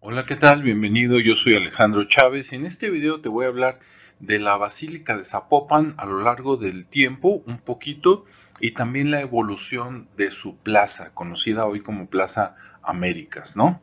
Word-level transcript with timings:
Hola, 0.00 0.24
¿qué 0.24 0.36
tal? 0.36 0.62
Bienvenido, 0.62 1.18
yo 1.18 1.34
soy 1.34 1.56
Alejandro 1.56 2.04
Chávez 2.04 2.52
y 2.52 2.56
en 2.56 2.66
este 2.66 2.90
video 2.90 3.22
te 3.22 3.30
voy 3.30 3.46
a 3.46 3.48
hablar 3.48 3.78
de 4.20 4.38
la 4.38 4.56
Basílica 4.58 5.16
de 5.16 5.24
Zapopan 5.24 5.94
a 5.96 6.04
lo 6.04 6.20
largo 6.20 6.58
del 6.58 6.86
tiempo, 6.86 7.42
un 7.46 7.58
poquito, 7.58 8.26
y 8.60 8.72
también 8.72 9.10
la 9.10 9.22
evolución 9.22 10.08
de 10.16 10.30
su 10.30 10.58
plaza, 10.58 11.14
conocida 11.14 11.64
hoy 11.64 11.80
como 11.80 12.08
Plaza 12.08 12.54
Américas, 12.82 13.56
¿no? 13.56 13.80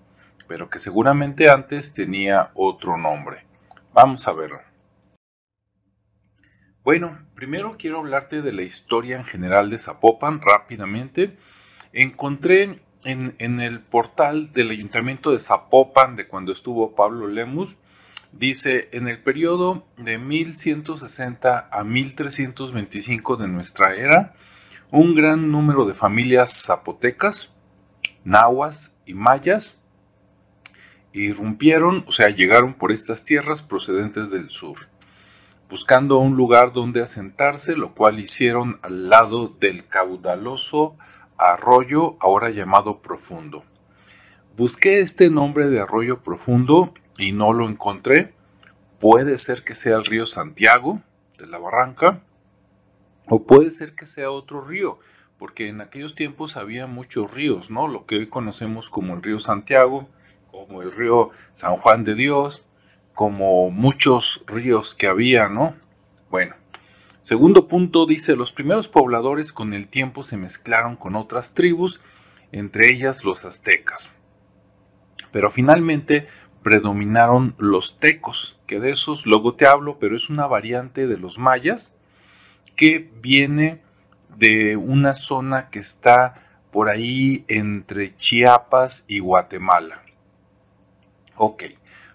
Pero 0.47 0.70
que 0.70 0.78
seguramente 0.78 1.49
antes 1.49 1.91
tenía 1.94 2.52
otro 2.54 2.95
nombre. 2.95 3.45
Vamos 3.91 4.27
a 4.27 4.34
verlo. 4.34 4.61
Bueno, 6.84 7.25
primero 7.34 7.75
quiero 7.77 8.00
hablarte 8.00 8.43
de 8.43 8.54
la 8.54 8.61
historia 8.61 9.18
en 9.18 9.25
general 9.25 9.70
de 9.70 9.80
Zapopan 9.80 10.41
rápidamente. 10.41 11.38
Encontré 11.91 12.82
en, 13.05 13.59
el 13.59 13.79
portal 13.79 14.51
del 14.54 14.71
Ayuntamiento 14.71 15.31
de 15.31 15.39
Zapopan, 15.39 16.15
de 16.15 16.27
cuando 16.27 16.52
estuvo 16.52 16.95
Pablo 16.95 17.27
Lemus, 17.27 17.77
dice, 18.31 18.89
en 18.91 19.07
el 19.07 19.21
periodo 19.21 19.85
de 19.98 20.17
1160 20.17 21.70
a 21.71 21.84
1325 21.84 23.38
de 23.38 23.47
nuestra 23.47 23.95
era, 23.95 24.34
un 24.91 25.16
gran 25.16 25.52
número 25.52 25.85
de 25.85 25.94
familias 25.94 26.66
zapotecas, 26.66 27.52
nahuas 28.23 28.95
y 29.05 29.13
mayas 29.13 29.80
irrumpieron, 31.13 32.03
o 32.08 32.11
sea, 32.11 32.30
llegaron 32.30 32.73
por 32.73 32.91
estas 32.91 33.23
tierras 33.23 33.61
procedentes 33.61 34.31
del 34.31 34.49
sur, 34.49 34.77
buscando 35.70 36.17
un 36.17 36.35
lugar 36.35 36.73
donde 36.73 37.02
asentarse, 37.02 37.75
lo 37.75 37.94
cual 37.94 38.20
hicieron 38.20 38.80
al 38.81 39.09
lado 39.09 39.47
del 39.59 39.85
caudaloso 39.88 40.95
arroyo 41.38 42.18
ahora 42.20 42.50
llamado 42.50 43.02
Profundo. 43.02 43.64
Busqué 44.55 45.00
este 45.00 45.32
nombre 45.32 45.68
de 45.68 45.80
arroyo 45.80 46.22
profundo 46.22 46.94
y 47.18 47.32
no 47.32 47.54
lo 47.54 47.68
encontré. 47.68 48.34
Puede 49.00 49.38
ser 49.38 49.64
que 49.64 49.73
sea 49.73 49.98
el 49.98 50.06
río 50.06 50.28
Santiago 50.28 51.02
de 51.40 51.48
la 51.48 51.58
Barranca 51.58 52.22
o 53.28 53.44
puede 53.44 53.72
ser 53.72 53.95
que 53.95 54.06
sea 54.06 54.30
otro 54.30 54.62
río, 54.62 55.00
porque 55.40 55.70
en 55.70 55.81
aquellos 55.81 56.14
tiempos 56.14 56.56
había 56.56 56.86
muchos 56.86 57.34
ríos, 57.34 57.72
¿no? 57.72 57.88
Lo 57.88 58.06
que 58.06 58.18
hoy 58.18 58.28
conocemos 58.28 58.92
como 58.92 59.16
el 59.16 59.23
río 59.23 59.40
Santiago, 59.40 60.08
como 60.52 60.84
el 60.84 60.92
río 60.92 61.31
San 61.53 61.78
Juan 61.78 62.03
de 62.03 62.14
Dios, 62.14 62.68
como 63.16 63.72
muchos 63.72 64.44
ríos 64.45 64.94
que 64.94 65.08
había, 65.08 65.47
¿no? 65.47 65.75
Bueno, 66.30 66.56
Segundo 67.23 67.69
punto 67.69 68.05
dice, 68.05 68.35
los 68.35 68.52
primeros 68.52 68.89
pobladores 68.89 69.53
con 69.53 69.73
el 69.73 69.88
tiempo 69.88 70.21
se 70.21 70.35
mezclaron 70.35 70.97
con 70.97 71.16
otras 71.16 71.53
tribus, 71.53 72.02
entre 72.52 72.91
ellas 72.91 73.23
los 73.23 73.45
aztecas. 73.45 74.11
Pero 75.31 75.49
finalmente 75.49 76.27
predominaron 76.63 77.55
los 77.57 77.95
tecos, 77.95 78.59
que 78.67 78.81
de 78.81 78.91
esos 78.91 79.25
luego 79.25 79.55
te 79.55 79.66
hablo, 79.66 79.99
pero 79.99 80.17
es 80.17 80.29
una 80.29 80.47
variante 80.47 81.07
de 81.07 81.16
los 81.16 81.39
mayas 81.39 81.95
que 82.75 83.09
viene 83.21 83.81
de 84.35 84.75
una 84.75 85.13
zona 85.13 85.69
que 85.69 85.79
está 85.79 86.44
por 86.71 86.89
ahí 86.89 87.45
entre 87.47 88.13
Chiapas 88.13 89.05
y 89.07 89.19
Guatemala. 89.19 90.03
Ok, 91.38 91.63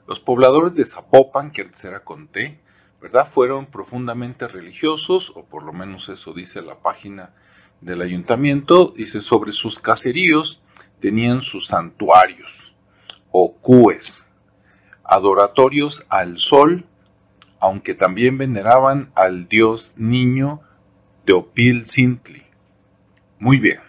los 0.06 0.20
pobladores 0.20 0.74
de 0.74 0.84
Zapopan, 0.84 1.50
que 1.50 1.66
era 1.84 2.04
conté, 2.04 2.60
¿verdad? 3.00 3.26
Fueron 3.26 3.66
profundamente 3.66 4.48
religiosos, 4.48 5.32
o 5.34 5.44
por 5.44 5.62
lo 5.62 5.72
menos 5.72 6.08
eso 6.08 6.32
dice 6.32 6.62
la 6.62 6.80
página 6.80 7.32
del 7.80 8.02
ayuntamiento, 8.02 8.92
dice 8.96 9.20
sobre 9.20 9.52
sus 9.52 9.78
caseríos 9.78 10.60
tenían 11.00 11.42
sus 11.42 11.68
santuarios 11.68 12.74
o 13.30 13.52
cues, 13.54 14.26
adoratorios 15.04 16.06
al 16.08 16.38
sol, 16.38 16.86
aunque 17.60 17.94
también 17.94 18.38
veneraban 18.38 19.12
al 19.14 19.48
dios 19.48 19.94
niño 19.96 20.60
Teopil 21.24 21.84
Sintli. 21.84 22.42
Muy 23.38 23.58
bien. 23.58 23.80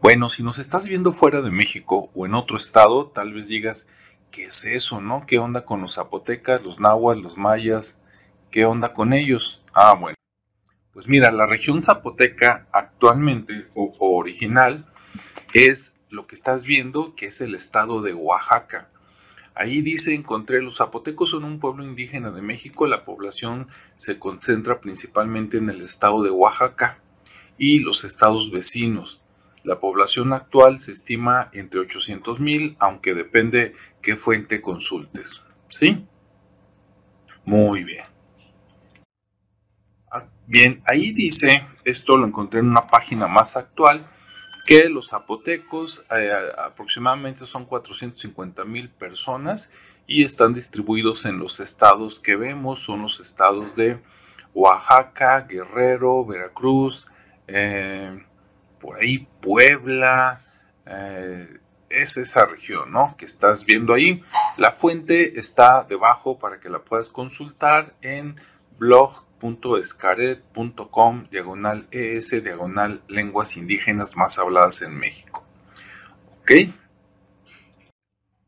Bueno, 0.00 0.28
si 0.28 0.42
nos 0.42 0.58
estás 0.58 0.86
viendo 0.86 1.12
fuera 1.12 1.40
de 1.40 1.50
México 1.50 2.10
o 2.14 2.26
en 2.26 2.34
otro 2.34 2.56
estado, 2.56 3.06
tal 3.06 3.32
vez 3.32 3.48
digas, 3.48 3.86
¿qué 4.30 4.44
es 4.44 4.64
eso, 4.64 5.00
no? 5.00 5.24
¿Qué 5.26 5.38
onda 5.38 5.64
con 5.64 5.80
los 5.80 5.94
zapotecas, 5.94 6.62
los 6.62 6.80
nahuas, 6.80 7.18
los 7.18 7.36
mayas? 7.36 7.98
¿Qué 8.50 8.64
onda 8.64 8.92
con 8.92 9.12
ellos? 9.12 9.62
Ah, 9.74 9.94
bueno. 9.94 10.16
Pues 10.92 11.08
mira, 11.08 11.30
la 11.30 11.46
región 11.46 11.80
zapoteca 11.80 12.66
actualmente 12.72 13.68
o, 13.74 13.94
original 14.00 14.86
es 15.54 15.96
lo 16.10 16.26
que 16.26 16.34
estás 16.34 16.64
viendo, 16.64 17.12
que 17.12 17.26
es 17.26 17.40
el 17.40 17.54
estado 17.54 18.02
de 18.02 18.14
Oaxaca. 18.14 18.88
Ahí 19.54 19.82
dice, 19.82 20.14
encontré, 20.14 20.62
los 20.62 20.78
zapotecos 20.78 21.30
son 21.30 21.44
un 21.44 21.60
pueblo 21.60 21.84
indígena 21.84 22.30
de 22.30 22.42
México, 22.42 22.86
la 22.86 23.04
población 23.04 23.68
se 23.96 24.18
concentra 24.18 24.80
principalmente 24.80 25.58
en 25.58 25.68
el 25.68 25.82
estado 25.82 26.22
de 26.22 26.30
Oaxaca 26.30 26.98
y 27.58 27.80
los 27.80 28.04
estados 28.04 28.50
vecinos. 28.50 29.20
La 29.68 29.78
población 29.78 30.32
actual 30.32 30.78
se 30.78 30.92
estima 30.92 31.50
entre 31.52 31.82
800.000, 31.82 32.76
aunque 32.78 33.12
depende 33.12 33.74
qué 34.00 34.16
fuente 34.16 34.62
consultes. 34.62 35.44
¿Sí? 35.66 36.06
Muy 37.44 37.84
bien. 37.84 38.06
Ah, 40.10 40.24
bien, 40.46 40.80
ahí 40.86 41.12
dice, 41.12 41.66
esto 41.84 42.16
lo 42.16 42.26
encontré 42.26 42.60
en 42.60 42.70
una 42.70 42.86
página 42.86 43.28
más 43.28 43.58
actual, 43.58 44.10
que 44.64 44.88
los 44.88 45.10
zapotecos 45.10 46.02
eh, 46.16 46.32
aproximadamente 46.56 47.44
son 47.44 47.66
450 47.66 48.64
mil 48.64 48.88
personas 48.88 49.68
y 50.06 50.22
están 50.22 50.54
distribuidos 50.54 51.26
en 51.26 51.36
los 51.36 51.60
estados 51.60 52.20
que 52.20 52.36
vemos, 52.36 52.78
son 52.78 53.02
los 53.02 53.20
estados 53.20 53.76
de 53.76 54.00
Oaxaca, 54.54 55.42
Guerrero, 55.42 56.24
Veracruz, 56.24 57.06
eh, 57.46 58.24
por 58.78 58.98
ahí 58.98 59.26
Puebla, 59.40 60.42
eh, 60.86 61.58
es 61.90 62.16
esa 62.16 62.46
región, 62.46 62.92
¿no? 62.92 63.14
Que 63.16 63.24
estás 63.24 63.64
viendo 63.64 63.94
ahí. 63.94 64.22
La 64.56 64.70
fuente 64.72 65.38
está 65.38 65.84
debajo 65.84 66.36
para 66.38 66.58
que 66.60 66.68
la 66.68 66.80
puedas 66.80 67.08
consultar 67.10 67.92
en 68.02 68.36
blog.escaret.com 68.78 71.26
diagonal 71.30 71.86
es 71.90 72.30
diagonal 72.30 73.02
lenguas 73.08 73.56
indígenas 73.56 74.16
más 74.16 74.38
habladas 74.38 74.82
en 74.82 74.96
México. 74.96 75.44
¿Ok? 76.40 76.52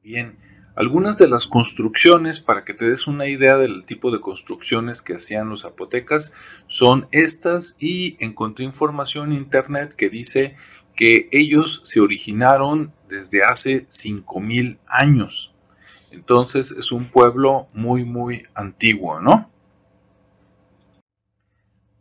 Bien. 0.03 0.37
Algunas 0.76 1.19
de 1.19 1.28
las 1.28 1.48
construcciones, 1.48 2.41
para 2.41 2.64
que 2.64 2.75
te 2.75 2.88
des 2.88 3.06
una 3.06 3.26
idea 3.26 3.56
del 3.56 3.82
tipo 3.82 4.10
de 4.10 4.20
construcciones 4.20 5.03
que 5.03 5.14
hacían 5.14 5.48
los 5.48 5.62
zapotecas, 5.62 6.32
son 6.69 7.08
estas 7.10 7.76
y 7.81 8.16
encontré 8.25 8.64
información 8.64 9.32
en 9.32 9.38
internet 9.38 9.94
que 9.94 10.08
dice 10.08 10.56
que 10.94 11.28
ellos 11.32 11.81
se 11.82 12.00
originaron 12.00 12.92
desde 13.08 13.42
hace 13.42 13.84
5000 13.88 14.78
años. 14.86 15.53
Entonces 16.12 16.72
es 16.72 16.92
un 16.92 17.10
pueblo 17.10 17.69
muy 17.72 18.04
muy 18.04 18.47
antiguo, 18.54 19.20
¿no? 19.20 19.50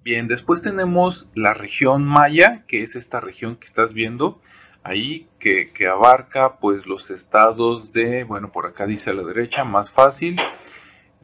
Bien, 0.03 0.27
después 0.27 0.61
tenemos 0.61 1.29
la 1.35 1.53
región 1.53 2.05
maya, 2.05 2.63
que 2.67 2.81
es 2.81 2.95
esta 2.95 3.19
región 3.19 3.55
que 3.55 3.65
estás 3.65 3.93
viendo 3.93 4.39
ahí 4.83 5.27
que, 5.39 5.69
abarca 5.87 6.57
pues 6.59 6.85
los 6.85 7.11
estados 7.11 7.91
de, 7.91 8.23
bueno, 8.23 8.51
por 8.51 8.65
acá 8.65 8.85
dice 8.85 9.11
a 9.11 9.13
la 9.13 9.23
derecha, 9.23 9.63
más 9.63 9.91
fácil. 9.91 10.35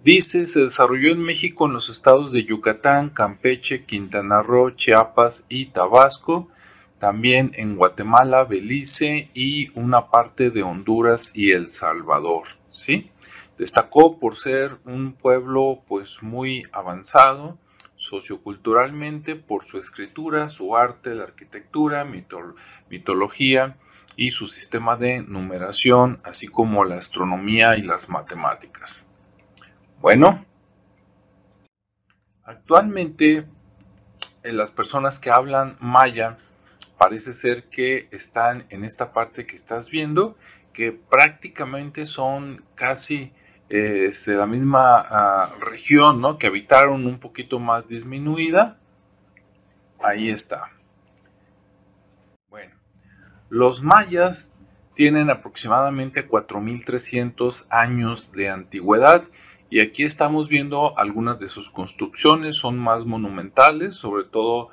Dice, 0.04 0.46
se 0.46 0.62
desarrolló 0.62 1.12
en 1.12 1.24
México 1.24 1.66
en 1.66 1.74
los 1.74 1.90
estados 1.90 2.32
de 2.32 2.44
Yucatán, 2.44 3.10
Campeche, 3.10 3.86
Quintana 3.86 4.44
Roo, 4.44 4.72
Chiapas 4.72 5.46
y 5.50 5.68
Tabasco, 5.68 6.48
también 7.00 7.52
en 7.56 7.76
Guatemala, 7.76 8.44
Belice 8.44 9.30
y 9.34 9.72
una 9.80 10.12
parte 10.12 10.52
de 10.52 10.64
Honduras 10.64 11.32
y 11.36 11.52
El 11.52 11.68
Salvador, 11.68 12.44
¿sí? 12.68 13.10
Destacó 13.58 14.20
por 14.20 14.36
ser 14.36 14.78
un 14.86 15.14
pueblo 15.14 15.82
pues 15.88 16.22
muy 16.22 16.64
avanzado, 16.72 17.58
socioculturalmente 17.96 19.36
por 19.36 19.64
su 19.64 19.78
escritura, 19.78 20.50
su 20.50 20.76
arte, 20.76 21.16
la 21.16 21.24
arquitectura, 21.24 22.06
mitología 22.90 23.78
y 24.16 24.32
su 24.32 24.46
sistema 24.46 24.96
de 24.96 25.22
numeración, 25.22 26.18
así 26.24 26.48
como 26.48 26.84
la 26.84 26.96
astronomía 26.96 27.78
y 27.78 27.82
las 27.82 28.10
matemáticas. 28.10 29.06
Bueno, 30.02 30.46
actualmente 32.44 33.46
eh, 34.44 34.54
las 34.54 34.72
personas 34.72 35.20
que 35.20 35.32
hablan 35.32 35.78
maya 35.80 36.38
parece 36.98 37.34
ser 37.34 37.66
que 37.66 38.08
están 38.12 38.66
en 38.70 38.84
esta 38.84 39.12
parte 39.12 39.46
que 39.46 39.56
estás 39.56 39.90
viendo, 39.90 40.38
que 40.72 40.92
prácticamente 40.92 42.06
son 42.06 42.64
casi 42.76 43.32
este, 43.70 44.34
la 44.34 44.46
misma 44.46 44.98
ah, 44.98 45.56
región, 45.60 46.22
¿no? 46.22 46.38
Que 46.38 46.48
habitaron 46.48 47.06
un 47.06 47.20
poquito 47.20 47.60
más 47.60 47.88
disminuida. 47.88 48.78
Ahí 50.02 50.30
está. 50.30 50.72
Bueno, 52.50 52.76
los 53.50 53.82
mayas 53.84 54.60
tienen 54.94 55.30
aproximadamente 55.30 56.28
4.300 56.28 57.68
años 57.70 58.32
de 58.32 58.50
antigüedad 58.50 59.24
y 59.70 59.82
aquí 59.82 60.04
estamos 60.04 60.48
viendo 60.48 60.98
algunas 60.98 61.40
de 61.40 61.48
sus 61.48 61.72
construcciones, 61.72 62.56
son 62.56 62.78
más 62.78 63.06
monumentales, 63.06 63.96
sobre 63.96 64.24
todo 64.24 64.70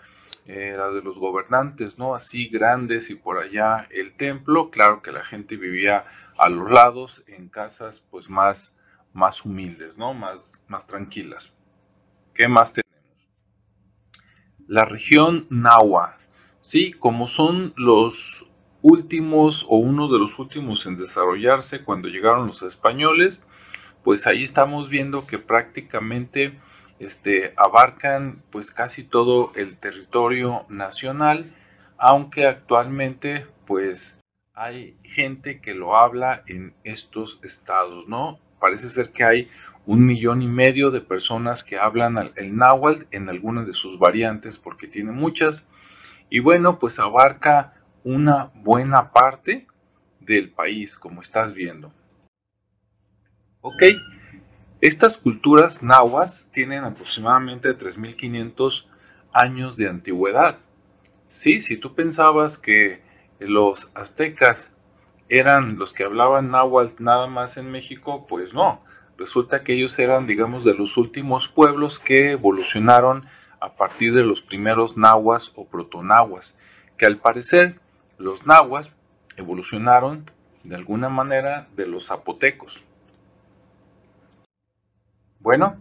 eh, 0.46 0.74
las 0.76 0.94
de 0.94 1.02
los 1.02 1.18
gobernantes, 1.18 1.98
¿no? 1.98 2.14
Así 2.14 2.48
grandes 2.48 3.10
y 3.10 3.14
por 3.14 3.38
allá 3.38 3.88
el 3.90 4.12
templo, 4.12 4.70
claro 4.70 5.02
que 5.02 5.10
la 5.10 5.22
gente 5.22 5.56
vivía 5.56 6.04
a 6.36 6.48
los 6.48 6.70
lados 6.70 7.24
en 7.26 7.48
casas 7.48 8.06
pues 8.10 8.28
más, 8.28 8.76
más 9.12 9.44
humildes, 9.44 9.98
¿no? 9.98 10.14
Más, 10.14 10.64
más 10.68 10.86
tranquilas. 10.86 11.52
¿Qué 12.34 12.48
más 12.48 12.72
tenemos? 12.72 12.92
La 14.66 14.84
región 14.84 15.46
Nahua, 15.50 16.18
¿sí? 16.60 16.92
Como 16.92 17.26
son 17.26 17.74
los 17.76 18.46
últimos 18.80 19.64
o 19.68 19.76
uno 19.76 20.08
de 20.08 20.18
los 20.18 20.38
últimos 20.38 20.86
en 20.86 20.96
desarrollarse 20.96 21.84
cuando 21.84 22.08
llegaron 22.08 22.46
los 22.46 22.62
españoles, 22.62 23.42
pues 24.02 24.26
ahí 24.26 24.42
estamos 24.42 24.88
viendo 24.88 25.26
que 25.26 25.38
prácticamente 25.38 26.58
este, 26.98 27.52
abarcan 27.56 28.42
pues 28.50 28.70
casi 28.70 29.04
todo 29.04 29.52
el 29.56 29.76
territorio 29.76 30.66
nacional, 30.68 31.54
aunque 31.98 32.46
actualmente 32.46 33.46
pues 33.66 34.20
hay 34.54 34.96
gente 35.02 35.60
que 35.60 35.74
lo 35.74 35.96
habla 35.96 36.42
en 36.46 36.74
estos 36.84 37.40
estados, 37.42 38.06
¿no? 38.08 38.38
Parece 38.62 38.88
ser 38.88 39.10
que 39.10 39.24
hay 39.24 39.48
un 39.86 40.06
millón 40.06 40.40
y 40.40 40.46
medio 40.46 40.92
de 40.92 41.00
personas 41.00 41.64
que 41.64 41.78
hablan 41.78 42.30
el 42.36 42.56
náhuatl 42.56 43.06
en 43.10 43.28
alguna 43.28 43.64
de 43.64 43.72
sus 43.72 43.98
variantes 43.98 44.56
porque 44.56 44.86
tiene 44.86 45.10
muchas 45.10 45.66
y 46.30 46.38
bueno 46.38 46.78
pues 46.78 47.00
abarca 47.00 47.72
una 48.04 48.52
buena 48.54 49.10
parte 49.10 49.66
del 50.20 50.52
país, 50.52 50.96
como 50.96 51.22
estás 51.22 51.54
viendo. 51.54 51.92
Ok, 53.62 53.82
estas 54.80 55.18
culturas 55.18 55.82
nahuas 55.82 56.48
tienen 56.52 56.84
aproximadamente 56.84 57.76
3.500 57.76 58.86
años 59.32 59.76
de 59.76 59.88
antigüedad. 59.88 60.60
Sí, 61.26 61.60
si 61.60 61.78
tú 61.78 61.96
pensabas 61.96 62.58
que 62.58 63.02
los 63.40 63.90
aztecas 63.96 64.76
eran 65.38 65.78
los 65.78 65.92
que 65.92 66.04
hablaban 66.04 66.50
náhuatl 66.50 67.02
nada 67.02 67.26
más 67.26 67.56
en 67.56 67.70
México, 67.70 68.26
pues 68.28 68.52
no. 68.52 68.82
Resulta 69.16 69.62
que 69.62 69.74
ellos 69.74 69.98
eran, 69.98 70.26
digamos, 70.26 70.64
de 70.64 70.74
los 70.74 70.96
últimos 70.96 71.48
pueblos 71.48 71.98
que 71.98 72.32
evolucionaron 72.32 73.26
a 73.60 73.74
partir 73.74 74.12
de 74.14 74.24
los 74.24 74.42
primeros 74.42 74.96
nahuas 74.96 75.52
o 75.54 75.64
protonahuas, 75.64 76.56
que 76.96 77.06
al 77.06 77.18
parecer 77.18 77.80
los 78.18 78.46
nahuas 78.46 78.94
evolucionaron 79.36 80.24
de 80.64 80.76
alguna 80.76 81.08
manera 81.08 81.68
de 81.76 81.86
los 81.86 82.06
zapotecos. 82.06 82.84
Bueno, 85.40 85.76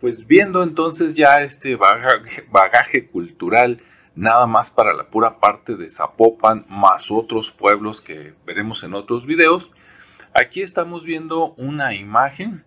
pues 0.00 0.26
viendo 0.26 0.62
entonces 0.62 1.14
ya 1.14 1.42
este 1.42 1.76
bagaje, 1.76 3.06
cultural, 3.06 3.80
nada 4.14 4.46
más 4.46 4.70
para 4.70 4.94
la 4.94 5.08
pura 5.08 5.38
parte 5.40 5.76
de 5.76 5.88
Zapopan, 5.90 6.66
más 6.68 7.10
otros 7.10 7.50
pueblos 7.50 8.00
que 8.00 8.34
veremos 8.46 8.82
en 8.84 8.94
otros 8.94 9.26
videos, 9.26 9.70
aquí 10.32 10.60
estamos 10.60 11.04
viendo 11.04 11.54
una 11.54 11.94
imagen 11.94 12.64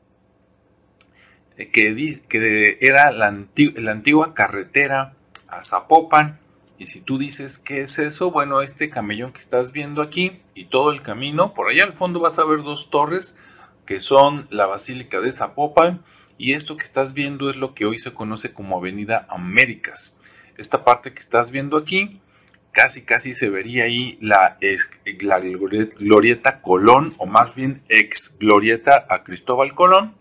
eh, 1.58 1.70
que, 1.70 2.78
era 2.82 3.12
la, 3.12 3.32
la 3.76 3.92
antigua 3.92 4.34
carretera 4.34 5.14
a 5.48 5.64
Zapopan, 5.64 6.40
y 6.80 6.86
si 6.86 7.02
tú 7.02 7.18
dices, 7.18 7.58
¿qué 7.58 7.82
es 7.82 7.98
eso? 7.98 8.30
Bueno, 8.30 8.62
este 8.62 8.90
camellón 8.90 9.32
que 9.32 9.40
estás 9.40 9.72
viendo 9.72 10.04
aquí 10.04 10.40
y 10.54 10.66
todo 10.66 10.92
el 10.92 11.02
camino, 11.02 11.54
por 11.54 11.70
allá 11.70 11.84
al 11.84 11.94
fondo 11.94 12.20
vas 12.20 12.38
a 12.38 12.46
ver 12.46 12.62
dos 12.62 12.92
torres 12.92 13.36
que 13.86 14.00
son 14.00 14.48
la 14.52 14.68
Basílica 14.68 15.20
de 15.20 15.32
Zapopan 15.32 16.04
y 16.38 16.54
esto 16.54 16.78
que 16.78 16.84
estás 16.84 17.14
viendo 17.14 17.50
es 17.50 17.56
lo 17.56 17.74
que 17.74 17.86
hoy 17.86 17.98
se 17.98 18.14
conoce 18.14 18.54
como 18.54 18.78
Avenida 18.78 19.26
Américas. 19.30 20.16
Esta 20.58 20.84
parte 20.84 21.14
que 21.14 21.20
estás 21.20 21.52
viendo 21.52 21.78
aquí, 21.78 22.20
casi 22.72 23.04
casi 23.04 23.34
se 23.34 23.50
vería 23.50 23.86
ahí 23.86 24.18
la, 24.22 24.58
la 25.22 25.40
glorieta 25.40 26.62
Colón 26.62 27.16
o 27.18 27.26
más 27.26 27.56
bien 27.56 27.82
ex 27.90 28.36
glorieta 28.40 29.06
a 29.10 29.24
Cristóbal 29.24 29.74
Colón. 29.74 30.16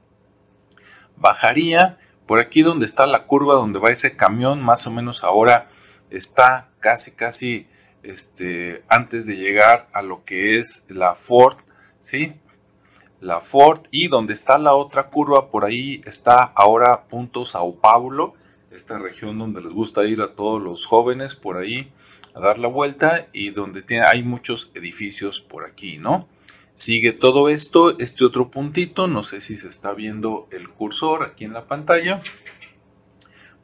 Bajaría 1.17 1.99
por 2.27 2.41
aquí 2.41 2.63
donde 2.63 2.87
está 2.87 3.07
la 3.07 3.25
curva 3.25 3.55
donde 3.55 3.79
va 3.79 3.91
ese 3.91 4.17
camión, 4.17 4.61
más 4.61 4.87
o 4.87 4.91
menos 4.91 5.23
ahora 5.25 5.69
está 6.11 6.69
casi 6.81 7.13
casi 7.13 7.67
este, 8.03 8.85
antes 8.89 9.27
de 9.27 9.37
llegar 9.37 9.89
a 9.93 10.03
lo 10.03 10.25
que 10.25 10.59
es 10.59 10.87
la 10.89 11.15
Ford, 11.15 11.57
¿sí? 11.99 12.35
La 13.21 13.41
Ford 13.41 13.81
y 13.91 14.09
donde 14.09 14.33
está 14.33 14.59
la 14.59 14.75
otra 14.75 15.09
curva, 15.09 15.51
por 15.51 15.65
ahí 15.65 16.01
está 16.05 16.43
ahora 16.43 17.05
punto 17.05 17.45
Sao 17.45 17.77
Paulo, 17.77 18.35
esta 18.77 18.99
región 18.99 19.39
donde 19.39 19.61
les 19.61 19.73
gusta 19.73 20.05
ir 20.05 20.21
a 20.21 20.35
todos 20.35 20.63
los 20.63 20.87
jóvenes 20.87 21.35
por 21.35 21.57
ahí 21.57 21.93
a 22.35 22.41
dar 22.41 22.59
la 22.59 22.69
vuelta 22.69 23.27
y 23.33 23.51
donde 23.51 23.83
tiene, 23.83 24.07
hay 24.07 24.23
muchos 24.23 24.71
edificios 24.75 25.41
por 25.41 25.65
aquí, 25.65 25.99
¿no? 25.99 26.29
Sigue 26.75 27.13
todo 27.13 27.49
esto, 27.49 27.99
este 27.99 28.25
otro 28.25 28.51
puntito, 28.51 29.07
no 29.07 29.23
sé 29.23 29.41
si 29.41 29.57
se 29.57 29.69
está 29.69 29.95
viendo 29.95 30.47
el 30.51 30.69
cursor 30.69 31.25
aquí 31.25 31.45
en 31.45 31.55
la 31.55 31.67
pantalla, 31.67 32.21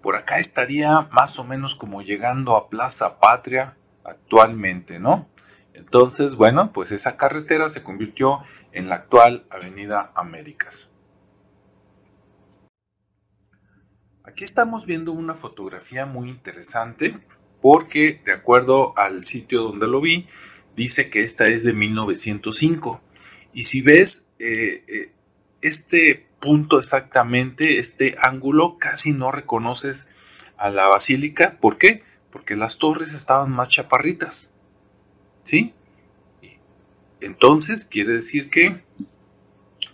por 0.01 0.17
acá 0.17 0.39
estaría 0.39 1.03
más 1.13 1.39
o 1.39 1.45
menos 1.45 1.75
como 1.75 2.03
llegando 2.03 2.57
a 2.57 2.71
Plaza 2.71 3.21
Patria 3.21 3.77
actualmente, 4.05 4.99
¿no? 4.99 5.29
Entonces, 5.75 6.37
bueno, 6.37 6.73
pues 6.73 6.93
esa 6.93 7.17
carretera 7.17 7.69
se 7.69 7.83
convirtió 7.83 8.41
en 8.73 8.89
la 8.89 8.97
actual 8.97 9.45
Avenida 9.51 10.11
Américas. 10.15 10.92
Aquí 14.25 14.45
estamos 14.45 14.87
viendo 14.87 15.13
una 15.13 15.35
fotografía 15.35 16.07
muy 16.07 16.29
interesante 16.29 17.19
porque 17.61 18.21
de 18.25 18.33
acuerdo 18.33 18.97
al 18.97 19.23
sitio 19.23 19.63
donde 19.63 19.89
lo 19.89 20.01
vi, 20.01 20.27
dice 20.77 21.11
que 21.11 21.23
esta 21.23 21.49
es 21.49 21.65
de 21.65 21.73
1905. 21.73 23.01
Y 23.53 23.65
si 23.65 23.83
ves, 23.83 24.29
eh, 24.39 24.85
eh, 24.87 25.13
este 25.61 26.27
punto 26.41 26.79
exactamente, 26.79 27.79
este 27.79 28.17
ángulo, 28.21 28.79
casi 28.79 29.13
no 29.13 29.31
reconoces 29.31 30.09
a 30.57 30.71
la 30.71 30.87
basílica. 30.87 31.59
¿Por 31.61 31.79
qué? 31.79 32.03
Porque 32.31 32.57
las 32.57 32.79
torres 32.79 33.13
estaban 33.13 33.51
más 33.51 33.69
chaparritas. 33.69 34.51
¿Sí? 35.43 35.75
Entonces, 37.21 37.85
quiere 37.85 38.15
decir 38.15 38.51
que, 38.51 38.83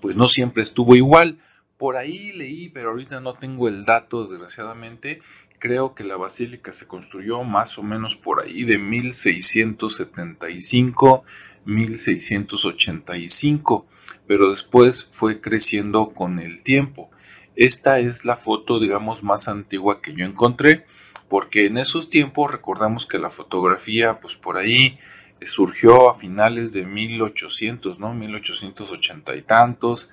pues 0.00 0.16
no 0.16 0.28
siempre 0.28 0.62
estuvo 0.62 0.96
igual. 0.96 1.38
Por 1.78 1.96
ahí 1.96 2.32
leí, 2.32 2.68
pero 2.68 2.90
ahorita 2.90 3.20
no 3.20 3.34
tengo 3.34 3.68
el 3.68 3.84
dato, 3.84 4.26
desgraciadamente. 4.26 5.20
Creo 5.58 5.94
que 5.94 6.04
la 6.04 6.16
basílica 6.16 6.72
se 6.72 6.86
construyó 6.86 7.42
más 7.44 7.78
o 7.78 7.82
menos 7.82 8.16
por 8.16 8.42
ahí 8.42 8.64
de 8.64 8.78
1675, 8.78 11.24
1685 11.64 13.86
pero 14.26 14.50
después 14.50 15.08
fue 15.10 15.40
creciendo 15.40 16.10
con 16.10 16.38
el 16.38 16.62
tiempo. 16.62 17.10
Esta 17.56 17.98
es 17.98 18.24
la 18.24 18.36
foto, 18.36 18.78
digamos, 18.78 19.22
más 19.22 19.48
antigua 19.48 20.00
que 20.00 20.14
yo 20.14 20.24
encontré, 20.24 20.84
porque 21.28 21.66
en 21.66 21.78
esos 21.78 22.08
tiempos 22.08 22.50
recordamos 22.50 23.06
que 23.06 23.18
la 23.18 23.30
fotografía, 23.30 24.20
pues 24.20 24.36
por 24.36 24.58
ahí 24.58 24.98
surgió 25.42 26.10
a 26.10 26.14
finales 26.14 26.72
de 26.72 26.84
1800, 26.84 27.98
¿no? 27.98 28.14
1880 28.14 29.36
y 29.36 29.42
tantos. 29.42 30.08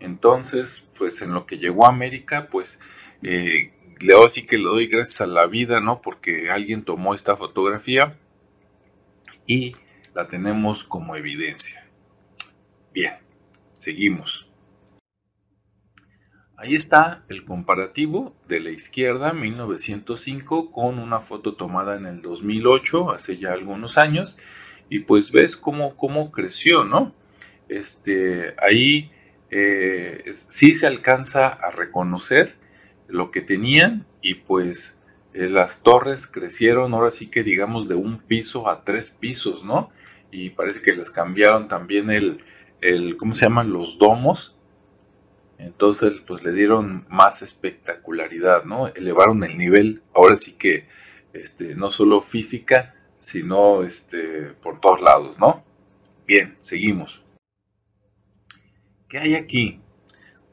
Entonces, 0.00 0.88
pues 0.98 1.22
en 1.22 1.32
lo 1.32 1.46
que 1.46 1.58
llegó 1.58 1.86
a 1.86 1.90
América, 1.90 2.48
pues 2.50 2.80
eh, 3.22 3.72
le 4.00 4.28
sí 4.28 4.46
que 4.46 4.58
le 4.58 4.64
doy 4.64 4.86
gracias 4.86 5.20
a 5.20 5.26
la 5.26 5.46
vida, 5.46 5.80
¿no? 5.80 6.00
Porque 6.02 6.50
alguien 6.50 6.84
tomó 6.84 7.14
esta 7.14 7.36
fotografía 7.36 8.18
y 9.46 9.76
la 10.14 10.26
tenemos 10.26 10.84
como 10.84 11.16
evidencia. 11.16 11.86
Bien. 12.92 13.14
Seguimos. 13.80 14.50
Ahí 16.58 16.74
está 16.74 17.24
el 17.30 17.46
comparativo 17.46 18.36
de 18.46 18.60
la 18.60 18.68
izquierda 18.68 19.32
1905 19.32 20.70
con 20.70 20.98
una 20.98 21.18
foto 21.18 21.54
tomada 21.54 21.96
en 21.96 22.04
el 22.04 22.20
2008, 22.20 23.10
hace 23.10 23.38
ya 23.38 23.54
algunos 23.54 23.96
años, 23.96 24.36
y 24.90 24.98
pues 24.98 25.32
ves 25.32 25.56
cómo, 25.56 25.96
cómo 25.96 26.30
creció, 26.30 26.84
¿no? 26.84 27.14
Este, 27.70 28.54
ahí 28.58 29.10
eh, 29.50 30.24
sí 30.28 30.74
se 30.74 30.86
alcanza 30.86 31.48
a 31.48 31.70
reconocer 31.70 32.54
lo 33.08 33.30
que 33.30 33.40
tenían 33.40 34.06
y 34.22 34.34
pues 34.34 34.98
eh, 35.34 35.48
las 35.48 35.82
torres 35.82 36.26
crecieron 36.26 36.94
ahora 36.94 37.10
sí 37.10 37.28
que 37.28 37.42
digamos 37.42 37.88
de 37.88 37.94
un 37.94 38.18
piso 38.18 38.68
a 38.68 38.82
tres 38.84 39.10
pisos, 39.10 39.64
¿no? 39.64 39.90
Y 40.30 40.50
parece 40.50 40.82
que 40.82 40.92
les 40.92 41.10
cambiaron 41.10 41.68
también 41.68 42.10
el, 42.10 42.44
el, 42.80 43.16
¿cómo 43.16 43.32
se 43.32 43.46
llaman? 43.46 43.72
Los 43.72 43.98
domos. 43.98 44.56
Entonces, 45.58 46.14
pues 46.26 46.44
le 46.44 46.52
dieron 46.52 47.04
más 47.10 47.42
espectacularidad, 47.42 48.64
¿no? 48.64 48.86
Elevaron 48.88 49.44
el 49.44 49.58
nivel, 49.58 50.02
ahora 50.14 50.34
sí 50.34 50.52
que, 50.52 50.86
este, 51.32 51.74
no 51.74 51.90
solo 51.90 52.20
física, 52.20 52.94
sino, 53.18 53.82
este, 53.82 54.54
por 54.62 54.80
todos 54.80 55.02
lados, 55.02 55.38
¿no? 55.38 55.62
Bien, 56.26 56.56
seguimos. 56.58 57.24
¿Qué 59.10 59.18
hay 59.18 59.34
aquí? 59.34 59.80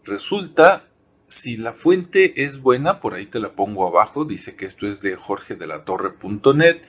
Resulta, 0.04 0.88
si 1.28 1.58
la 1.58 1.74
fuente 1.74 2.44
es 2.44 2.60
buena, 2.60 3.00
por 3.00 3.14
ahí 3.14 3.28
te 3.28 3.40
la 3.40 3.52
pongo 3.54 3.88
abajo, 3.88 4.26
dice 4.26 4.56
que 4.56 4.66
esto 4.66 4.88
es 4.88 5.00
de 5.00 5.16
jorge 5.16 5.54
de 5.56 5.68
la 5.68 5.86
torre.net 5.86 6.82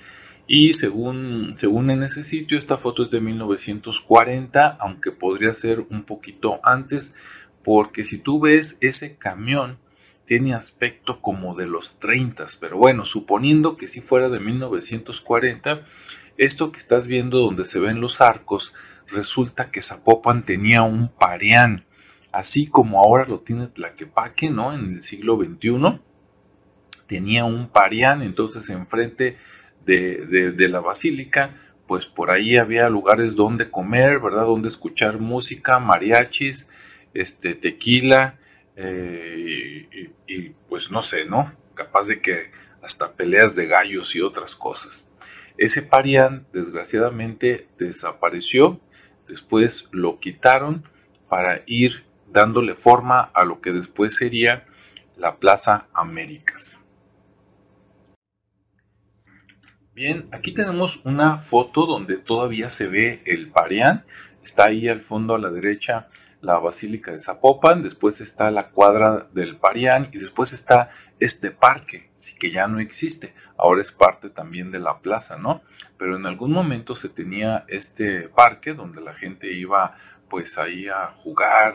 y 0.47 0.73
según, 0.73 1.53
según 1.57 1.91
en 1.91 2.03
ese 2.03 2.23
sitio, 2.23 2.57
esta 2.57 2.79
foto 2.79 3.03
es 3.03 3.11
de 3.11 3.21
1940, 3.21 4.79
aunque 4.81 5.13
podría 5.13 5.53
ser 5.53 5.81
un 5.91 6.05
poquito 6.05 6.59
antes, 6.63 7.15
porque 7.63 8.03
si 8.03 8.17
tú 8.17 8.41
ves 8.41 8.79
ese 8.81 9.17
camión, 9.17 9.79
tiene 10.29 10.53
aspecto 10.53 11.23
como 11.23 11.55
de 11.55 11.67
los 11.67 12.01
30, 12.01 12.45
pero 12.61 12.77
bueno, 12.77 13.03
suponiendo 13.03 13.79
que 13.79 13.87
si 13.87 14.03
fuera 14.03 14.29
de 14.29 14.39
1940, 14.39 15.87
esto 16.37 16.71
que 16.71 16.79
estás 16.79 17.07
viendo 17.07 17.39
donde 17.39 17.65
se 17.65 17.81
ven 17.81 18.03
los 18.03 18.21
arcos, 18.21 18.75
resulta 19.07 19.71
que 19.71 19.81
Zapopan 19.81 20.45
tenía 20.45 20.83
un 20.83 21.09
parián, 21.09 21.87
así 22.31 22.67
como 22.67 23.01
ahora 23.01 23.25
lo 23.27 23.41
tiene 23.41 23.69
Tlaquepaque, 23.69 24.51
¿no? 24.51 24.75
En 24.75 24.85
el 24.91 25.01
siglo 25.01 25.39
XXI, 25.43 25.99
tenía 27.07 27.47
un 27.47 27.71
parián, 27.71 28.21
entonces 28.21 28.69
enfrente 28.69 29.39
de, 29.87 30.69
la 30.69 30.81
basílica, 30.81 31.55
pues 31.87 32.05
por 32.05 32.31
ahí 32.31 32.59
había 32.59 32.91
lugares 32.91 33.35
donde 33.35 33.71
comer, 33.71 34.21
¿verdad? 34.21 34.45
Donde 34.45 34.69
escuchar 34.69 35.21
música, 35.21 35.79
mariachis, 35.79 36.69
este, 37.15 37.55
tequila, 37.55 38.39
eh, 38.81 40.13
y, 40.29 40.51
pues 40.69 40.93
no 40.93 41.03
sé, 41.03 41.25
¿no? 41.25 41.53
Capaz 41.75 42.07
de 42.07 42.21
que 42.21 42.53
hasta 42.81 43.13
peleas 43.13 43.57
de 43.57 43.67
gallos 43.67 44.15
y 44.15 44.21
otras 44.21 44.55
cosas. 44.55 45.09
Ese 45.57 45.83
parián 45.83 46.47
desgraciadamente 46.53 47.67
desapareció, 47.77 48.81
después 49.27 49.89
lo 49.91 50.17
quitaron 50.17 50.85
para 51.29 51.65
ir 51.67 52.05
dándole 52.29 52.75
forma 52.75 53.21
a 53.21 53.45
lo 53.45 53.61
que 53.61 53.73
después 53.73 54.15
sería 54.15 54.65
la 55.17 55.39
Plaza 55.39 55.89
Américas. 55.93 56.79
Bien, 59.93 60.25
aquí 60.31 60.53
tenemos 60.53 61.01
una 61.05 61.39
foto 61.39 61.85
donde 61.85 62.19
todavía 62.19 62.71
se 62.71 62.87
ve 62.87 63.23
el 63.27 63.51
Parián. 63.51 64.05
Está 64.41 64.67
ahí 64.67 64.87
al 64.87 65.01
fondo 65.01 65.35
a 65.35 65.41
la 65.41 65.51
derecha 65.51 66.07
la 66.41 66.59
Basílica 66.59 67.11
de 67.11 67.19
Zapopan, 67.19 67.83
después 67.83 68.21
está 68.21 68.51
la 68.51 68.71
cuadra 68.71 69.27
del 69.33 69.57
Parián 69.57 70.09
y 70.13 70.19
después 70.19 70.53
está 70.53 70.89
este 71.19 71.51
parque, 71.51 72.11
sí 72.15 72.37
que 72.37 72.51
ya 72.51 72.69
no 72.69 72.79
existe, 72.79 73.35
ahora 73.57 73.81
es 73.81 73.91
parte 73.91 74.31
también 74.31 74.71
de 74.71 74.79
la 74.79 75.01
plaza, 75.01 75.37
¿no? 75.37 75.63
Pero 75.97 76.17
en 76.17 76.27
algún 76.27 76.53
momento 76.53 76.95
se 76.95 77.09
tenía 77.09 77.65
este 77.69 78.29
parque 78.29 78.75
donde 78.75 79.01
la 79.01 79.15
gente 79.15 79.53
iba 79.53 79.95
pues 80.29 80.59
ahí 80.59 80.89
a 80.89 81.07
jugar, 81.07 81.75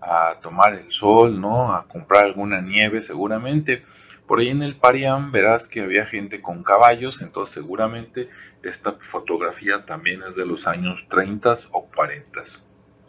a 0.00 0.38
tomar 0.40 0.74
el 0.74 0.90
sol, 0.90 1.40
¿no? 1.40 1.74
A 1.74 1.86
comprar 1.86 2.24
alguna 2.24 2.60
nieve 2.60 3.00
seguramente. 3.00 3.84
Por 4.26 4.40
ahí 4.40 4.48
en 4.48 4.62
el 4.62 4.76
Parián 4.76 5.32
verás 5.32 5.66
que 5.68 5.80
había 5.80 6.04
gente 6.04 6.40
con 6.40 6.62
caballos, 6.62 7.20
entonces 7.20 7.52
seguramente 7.52 8.28
esta 8.62 8.92
fotografía 8.98 9.84
también 9.84 10.22
es 10.22 10.36
de 10.36 10.46
los 10.46 10.66
años 10.66 11.06
30 11.08 11.54
o 11.72 11.86
40. 11.86 12.40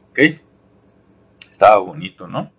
¿Ok? 0.10 0.20
Estaba 1.52 1.80
bonito, 1.80 2.28
¿no? 2.28 2.50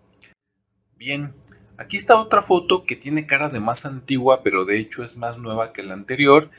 Bien, 0.99 1.35
aquí 1.79 1.97
está 1.97 2.21
otra 2.21 2.43
foto 2.43 2.85
que 2.85 2.95
tiene 2.95 3.27
cara 3.27 3.49
de 3.49 3.59
más 3.59 3.87
antigua, 3.87 4.43
pero 4.45 4.67
de 4.67 4.79
hecho 4.79 5.03
es 5.03 5.17
más 5.17 5.39
nueva 5.39 5.73
que 5.73 5.83
la 5.83 5.95
anterior, 5.95 6.51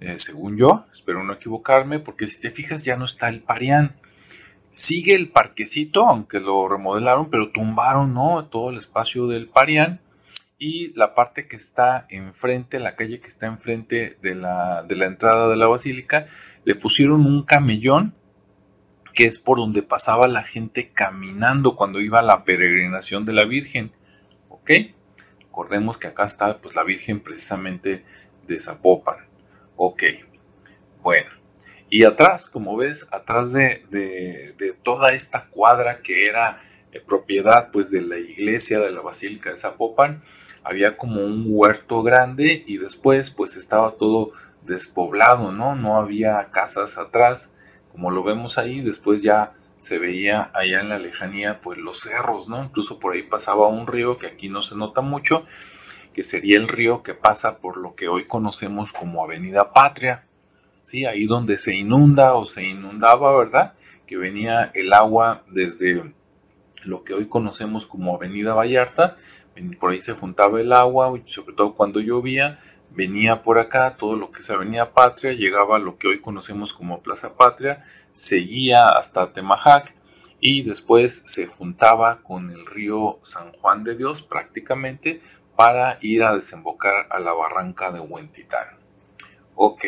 eh, 0.00 0.16
según 0.16 0.56
yo, 0.56 0.86
espero 0.92 1.24
no 1.24 1.32
equivocarme, 1.32 1.98
porque 1.98 2.28
si 2.28 2.40
te 2.40 2.50
fijas 2.50 2.84
ya 2.84 2.96
no 2.96 3.04
está 3.04 3.28
el 3.28 3.42
Parián. 3.42 3.96
Sigue 4.70 5.16
el 5.16 5.30
parquecito, 5.30 6.06
aunque 6.06 6.38
lo 6.38 6.68
remodelaron, 6.68 7.28
pero 7.28 7.50
tumbaron 7.50 8.14
¿no? 8.14 8.44
todo 8.44 8.70
el 8.70 8.76
espacio 8.76 9.26
del 9.26 9.48
Parián 9.48 10.00
y 10.58 10.94
la 10.94 11.16
parte 11.16 11.48
que 11.48 11.56
está 11.56 12.06
enfrente, 12.08 12.78
la 12.78 12.94
calle 12.94 13.18
que 13.18 13.26
está 13.26 13.48
enfrente 13.48 14.16
de 14.22 14.36
la, 14.36 14.84
de 14.84 14.94
la 14.94 15.06
entrada 15.06 15.48
de 15.48 15.56
la 15.56 15.66
basílica, 15.66 16.26
le 16.64 16.76
pusieron 16.76 17.26
un 17.26 17.42
camellón 17.42 18.14
que 19.14 19.24
es 19.24 19.38
por 19.38 19.58
donde 19.58 19.82
pasaba 19.82 20.28
la 20.28 20.42
gente 20.42 20.90
caminando 20.90 21.76
cuando 21.76 22.00
iba 22.00 22.20
a 22.20 22.22
la 22.22 22.44
peregrinación 22.44 23.24
de 23.24 23.32
la 23.32 23.44
Virgen. 23.44 23.92
¿Ok? 24.48 24.70
Recordemos 25.40 25.98
que 25.98 26.08
acá 26.08 26.24
está 26.24 26.58
pues, 26.58 26.76
la 26.76 26.84
Virgen 26.84 27.20
precisamente 27.20 28.04
de 28.46 28.58
Zapopan. 28.58 29.26
Ok, 29.76 30.04
bueno. 31.02 31.30
Y 31.88 32.04
atrás, 32.04 32.48
como 32.48 32.76
ves, 32.76 33.08
atrás 33.10 33.52
de, 33.52 33.84
de 33.90 34.76
toda 34.82 35.12
esta 35.12 35.46
cuadra 35.50 36.02
que 36.02 36.28
era 36.28 36.58
eh, 36.92 37.00
propiedad 37.00 37.70
pues 37.70 37.90
de 37.90 38.00
la 38.00 38.18
iglesia 38.18 38.80
de 38.80 38.90
la 38.90 39.00
Basílica 39.00 39.50
de 39.50 39.56
Zapopan, 39.56 40.22
había 40.64 40.96
como 40.96 41.24
un 41.24 41.44
huerto 41.46 42.02
grande 42.02 42.64
y 42.66 42.78
después 42.78 43.30
pues 43.30 43.56
estaba 43.56 43.92
todo 43.92 44.32
despoblado, 44.62 45.52
¿no? 45.52 45.76
No 45.76 45.98
había 45.98 46.48
casas 46.50 46.98
atrás, 46.98 47.52
como 47.90 48.10
lo 48.10 48.22
vemos 48.22 48.58
ahí, 48.58 48.80
después 48.80 49.22
ya 49.22 49.52
se 49.78 49.98
veía 49.98 50.50
allá 50.54 50.80
en 50.80 50.90
la 50.90 50.98
lejanía 50.98 51.60
pues 51.60 51.78
los 51.78 52.00
cerros, 52.00 52.48
¿no? 52.48 52.62
Incluso 52.62 52.98
por 52.98 53.14
ahí 53.14 53.22
pasaba 53.22 53.68
un 53.68 53.86
río 53.86 54.16
que 54.18 54.26
aquí 54.26 54.48
no 54.48 54.60
se 54.60 54.76
nota 54.76 55.00
mucho, 55.00 55.44
que 56.12 56.22
sería 56.22 56.56
el 56.58 56.68
río 56.68 57.02
que 57.02 57.14
pasa 57.14 57.58
por 57.58 57.78
lo 57.78 57.94
que 57.94 58.08
hoy 58.08 58.24
conocemos 58.24 58.92
como 58.92 59.24
Avenida 59.24 59.72
Patria, 59.72 60.26
¿sí? 60.82 61.06
Ahí 61.06 61.26
donde 61.26 61.56
se 61.56 61.74
inunda 61.74 62.34
o 62.34 62.44
se 62.44 62.62
inundaba, 62.62 63.36
¿verdad? 63.36 63.72
Que 64.06 64.16
venía 64.16 64.70
el 64.74 64.92
agua 64.92 65.44
desde 65.48 66.14
lo 66.84 67.04
que 67.04 67.14
hoy 67.14 67.26
conocemos 67.26 67.86
como 67.86 68.14
Avenida 68.14 68.54
Vallarta, 68.54 69.16
por 69.78 69.92
ahí 69.92 70.00
se 70.00 70.14
juntaba 70.14 70.60
el 70.60 70.72
agua, 70.72 71.12
sobre 71.26 71.54
todo 71.54 71.74
cuando 71.74 72.00
llovía, 72.00 72.58
venía 72.90 73.42
por 73.42 73.58
acá, 73.58 73.96
todo 73.96 74.16
lo 74.16 74.30
que 74.30 74.38
es 74.38 74.50
Avenida 74.50 74.92
Patria, 74.92 75.32
llegaba 75.32 75.76
a 75.76 75.80
lo 75.80 75.98
que 75.98 76.08
hoy 76.08 76.20
conocemos 76.20 76.74
como 76.74 77.02
Plaza 77.02 77.34
Patria, 77.34 77.82
seguía 78.12 78.86
hasta 78.86 79.32
Temajac 79.32 79.94
y 80.40 80.62
después 80.62 81.22
se 81.24 81.46
juntaba 81.46 82.22
con 82.22 82.50
el 82.50 82.66
río 82.66 83.18
San 83.22 83.52
Juan 83.52 83.84
de 83.84 83.96
Dios 83.96 84.22
prácticamente 84.22 85.20
para 85.56 85.98
ir 86.00 86.22
a 86.22 86.34
desembocar 86.34 87.06
a 87.10 87.18
la 87.18 87.32
barranca 87.32 87.92
de 87.92 88.00
Huentitán. 88.00 88.68
Ok, 89.54 89.84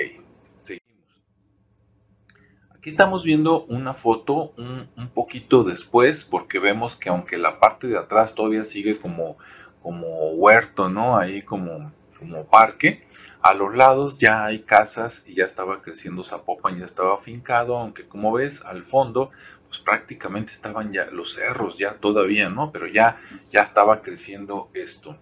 Aquí 2.82 2.88
estamos 2.88 3.22
viendo 3.22 3.62
una 3.66 3.94
foto 3.94 4.54
un, 4.56 5.08
poquito 5.14 5.62
después 5.62 6.24
porque 6.24 6.58
vemos 6.58 6.96
que 6.96 7.10
aunque 7.10 7.38
la 7.38 7.60
parte 7.60 7.86
de 7.86 7.96
atrás 7.96 8.34
todavía 8.34 8.64
sigue 8.64 8.98
como, 8.98 9.36
como 9.84 10.30
huerto, 10.30 10.88
¿no? 10.88 11.16
Ahí 11.16 11.42
como, 11.42 11.92
como 12.22 12.46
parque, 12.46 13.04
a 13.42 13.52
los 13.52 13.74
lados 13.74 14.18
ya 14.18 14.44
hay 14.44 14.60
casas 14.60 15.24
y 15.26 15.34
ya 15.34 15.44
estaba 15.44 15.82
creciendo 15.82 16.22
Zapopan, 16.22 16.78
ya 16.78 16.84
estaba 16.84 17.14
afincado, 17.14 17.76
aunque 17.76 18.06
como 18.06 18.32
ves 18.32 18.64
al 18.64 18.84
fondo, 18.84 19.30
pues 19.66 19.80
prácticamente 19.80 20.52
estaban 20.52 20.92
ya 20.92 21.06
los 21.06 21.34
cerros, 21.34 21.78
ya 21.78 21.94
todavía, 21.94 22.48
¿no? 22.48 22.70
Pero 22.72 22.86
ya, 22.86 23.16
ya 23.50 23.60
estaba 23.60 24.00
creciendo 24.00 24.70
esto. 24.74 25.16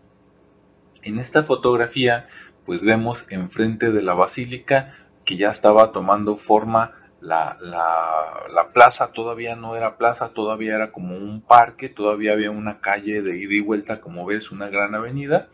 En 1.02 1.19
esta 1.19 1.42
fotografía, 1.42 2.26
pues 2.66 2.85
vemos 2.85 3.26
enfrente 3.30 3.90
de 3.90 4.02
la 4.02 4.12
basílica 4.12 4.95
que 5.25 5.37
ya 5.37 5.49
estaba 5.49 5.92
tomando 5.92 6.37
forma 6.37 6.92
la, 7.21 7.57
la, 7.61 8.73
plaza 8.73 9.12
todavía 9.12 9.57
no 9.57 9.76
era 9.76 9.97
plaza, 9.99 10.30
todavía 10.33 10.75
era 10.75 10.90
como 10.90 11.16
un 11.16 11.42
parque, 11.42 11.88
todavía 11.88 12.33
había 12.33 12.50
una 12.50 12.80
calle 12.80 13.23
de 13.23 13.37
ida 13.37 13.54
y 13.54 13.61
vuelta, 13.61 14.00
como 14.00 14.25
ves, 14.25 14.50
una 14.50 14.69
gran 14.69 14.95
avenida. 14.95 15.49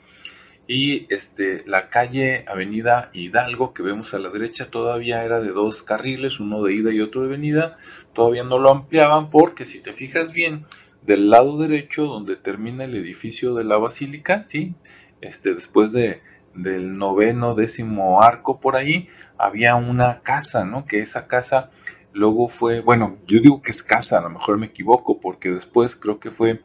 Y 0.69 1.07
este, 1.15 1.63
la 1.67 1.89
calle 1.89 2.45
Avenida 2.49 3.11
Hidalgo 3.13 3.73
que 3.73 3.83
vemos 3.83 4.15
a 4.15 4.19
la 4.19 4.31
derecha 4.31 4.69
todavía 4.71 5.25
era 5.25 5.41
de 5.41 5.51
dos 5.51 5.83
carriles, 5.83 6.41
uno 6.41 6.63
de 6.63 6.75
ida 6.75 6.93
y 6.93 7.01
otro 7.01 7.23
de 7.23 7.29
venida. 7.29 7.77
Todavía 8.13 8.43
no 8.43 8.59
lo 8.59 8.71
ampliaban 8.71 9.31
porque 9.31 9.65
si 9.65 9.81
te 9.81 9.93
fijas 9.93 10.33
bien, 10.33 10.65
del 11.03 11.31
lado 11.31 11.57
derecho 11.57 12.07
donde 12.07 12.37
termina 12.37 12.85
el 12.85 12.97
edificio 12.97 13.55
de 13.55 13.65
la 13.65 13.77
basílica, 13.77 14.43
¿sí? 14.43 14.75
este, 15.21 15.55
después 15.55 15.93
de, 15.93 16.21
del 16.55 16.97
noveno, 16.97 17.55
décimo 17.55 18.23
arco 18.23 18.61
por 18.61 18.77
ahí, 18.77 19.09
había 19.39 19.77
una 19.77 20.21
casa, 20.23 20.65
¿no? 20.65 20.85
Que 20.85 21.01
esa 21.01 21.27
casa 21.27 21.71
luego 22.13 22.49
fue, 22.49 22.81
bueno, 22.81 23.19
yo 23.27 23.41
digo 23.41 23.63
que 23.63 23.71
es 23.71 23.83
casa, 23.83 24.19
a 24.19 24.23
lo 24.23 24.31
mejor 24.31 24.59
me 24.59 24.67
equivoco, 24.67 25.21
porque 25.21 25.51
después 25.51 25.97
creo 25.97 26.19
que 26.19 26.31
fue 26.31 26.63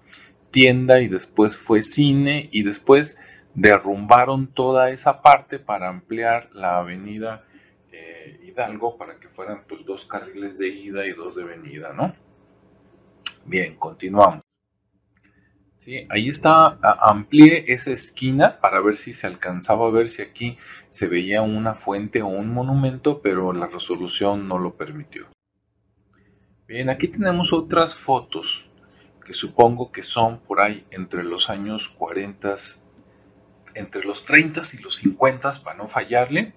tienda 0.49 1.01
y 1.01 1.07
después 1.07 1.57
fue 1.57 1.81
cine 1.81 2.49
y 2.51 2.63
después 2.63 3.17
derrumbaron 3.53 4.47
toda 4.47 4.89
esa 4.89 5.21
parte 5.21 5.59
para 5.59 5.89
ampliar 5.89 6.49
la 6.53 6.77
avenida 6.77 7.45
eh, 7.91 8.39
Hidalgo 8.43 8.97
para 8.97 9.19
que 9.19 9.27
fueran 9.27 9.63
pues 9.67 9.85
dos 9.85 10.05
carriles 10.05 10.57
de 10.57 10.69
ida 10.69 11.05
y 11.05 11.13
dos 11.13 11.35
de 11.35 11.43
venida, 11.43 11.93
¿no? 11.93 12.15
Bien, 13.45 13.75
continuamos. 13.75 14.43
Sí, 15.75 16.05
ahí 16.09 16.27
está, 16.27 16.77
amplié 16.83 17.65
esa 17.67 17.91
esquina 17.91 18.59
para 18.59 18.81
ver 18.81 18.93
si 18.93 19.11
se 19.11 19.25
alcanzaba 19.25 19.87
a 19.87 19.91
ver 19.91 20.07
si 20.07 20.21
aquí 20.21 20.57
se 20.87 21.07
veía 21.07 21.41
una 21.41 21.73
fuente 21.73 22.21
o 22.21 22.27
un 22.27 22.53
monumento, 22.53 23.19
pero 23.21 23.51
la 23.51 23.65
resolución 23.65 24.47
no 24.47 24.59
lo 24.59 24.75
permitió. 24.75 25.25
Bien, 26.67 26.89
aquí 26.91 27.07
tenemos 27.07 27.51
otras 27.51 27.95
fotos 27.95 28.69
que 29.25 29.33
supongo 29.33 29.91
que 29.91 30.03
son 30.03 30.39
por 30.39 30.61
ahí 30.61 30.85
entre 30.91 31.23
los 31.23 31.49
años 31.49 31.89
40, 31.89 32.53
entre 33.75 34.03
los 34.03 34.25
30 34.25 34.61
y 34.79 34.83
los 34.83 34.95
50 34.97 35.49
para 35.63 35.77
no 35.77 35.87
fallarle. 35.87 36.53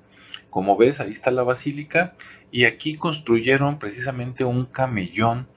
Como 0.51 0.77
ves, 0.77 1.01
ahí 1.01 1.11
está 1.11 1.31
la 1.31 1.43
basílica 1.43 2.15
y 2.51 2.65
aquí 2.65 2.97
construyeron 2.97 3.79
precisamente 3.79 4.45
un 4.45 4.67
camellón 4.67 5.49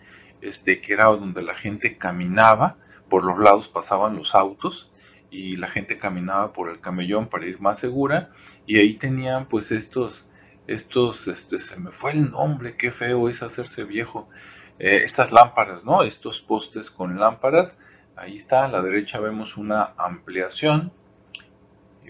este 0.42 0.82
que 0.82 0.94
era 0.94 1.06
donde 1.06 1.42
la 1.42 1.54
gente 1.54 1.98
caminaba, 1.98 2.78
por 3.10 3.24
los 3.24 3.40
lados 3.40 3.70
pasaban 3.70 4.16
los 4.16 4.36
autos 4.36 4.90
y 5.30 5.56
la 5.56 5.68
gente 5.68 5.98
caminaba 5.98 6.54
por 6.54 6.70
el 6.70 6.80
camellón 6.80 7.28
para 7.28 7.46
ir 7.46 7.60
más 7.60 7.80
segura 7.80 8.32
y 8.66 8.78
ahí 8.78 8.94
tenían 8.96 9.48
pues 9.48 9.72
estos 9.72 10.28
estos 10.68 11.28
este 11.28 11.58
se 11.58 11.80
me 11.80 11.92
fue 11.92 12.12
el 12.12 12.32
nombre, 12.32 12.76
qué 12.76 12.92
feo 12.92 13.30
es 13.30 13.42
hacerse 13.42 13.84
viejo. 13.84 14.28
Eh, 14.80 15.02
estas 15.04 15.32
lámparas, 15.32 15.86
¿no? 15.86 16.04
Estos 16.04 16.42
postes 16.42 16.92
con 16.92 17.20
lámparas. 17.20 17.80
Ahí 18.16 18.36
está, 18.36 18.66
a 18.66 18.68
la 18.68 18.82
derecha 18.82 19.20
vemos 19.20 19.58
una 19.58 19.94
ampliación 19.98 20.92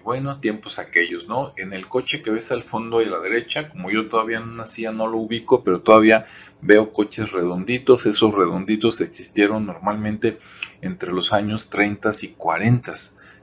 bueno, 0.07 0.39
tiempos 0.39 0.79
aquellos, 0.79 1.27
¿no? 1.27 1.51
En 1.57 1.73
el 1.73 1.89
coche 1.89 2.21
que 2.21 2.31
ves 2.31 2.53
al 2.53 2.63
fondo 2.63 3.01
y 3.01 3.05
a 3.07 3.09
la 3.09 3.19
derecha, 3.19 3.67
como 3.67 3.91
yo 3.91 4.07
todavía 4.07 4.39
no 4.39 4.45
nacía, 4.45 4.93
no 4.93 5.05
lo 5.05 5.17
ubico, 5.17 5.65
pero 5.65 5.81
todavía 5.81 6.23
veo 6.61 6.93
coches 6.93 7.33
redonditos. 7.33 8.05
Esos 8.05 8.33
redonditos 8.33 9.01
existieron 9.01 9.65
normalmente 9.65 10.39
entre 10.81 11.11
los 11.11 11.33
años 11.33 11.69
30 11.69 12.11
y 12.21 12.27
40, 12.29 12.93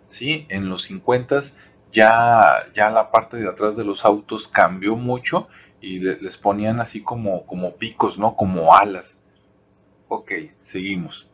¿sí? 0.06 0.46
En 0.48 0.70
los 0.70 0.84
50 0.84 1.38
ya, 1.92 2.64
ya 2.72 2.88
la 2.88 3.10
parte 3.10 3.36
de 3.36 3.46
atrás 3.46 3.76
de 3.76 3.84
los 3.84 4.06
autos 4.06 4.48
cambió 4.48 4.96
mucho 4.96 5.48
y 5.82 5.98
les 5.98 6.38
ponían 6.38 6.80
así 6.80 7.02
como, 7.02 7.44
como 7.44 7.76
picos, 7.76 8.18
¿no? 8.18 8.36
Como 8.36 8.74
alas. 8.74 9.20
Ok, 10.08 10.32
seguimos. 10.60 11.28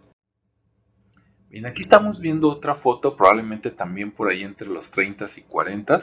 Bien, 1.51 1.67
aquí 1.67 1.83
estamos 1.83 2.21
viendo 2.21 2.49
otra 2.49 2.75
foto, 2.75 3.17
probablemente 3.17 3.73
también 3.73 4.13
por 4.13 4.31
ahí 4.31 4.45
entre 4.45 4.69
los 4.69 4.93
30 4.93 5.25
y 5.37 5.41
40, 5.41 5.99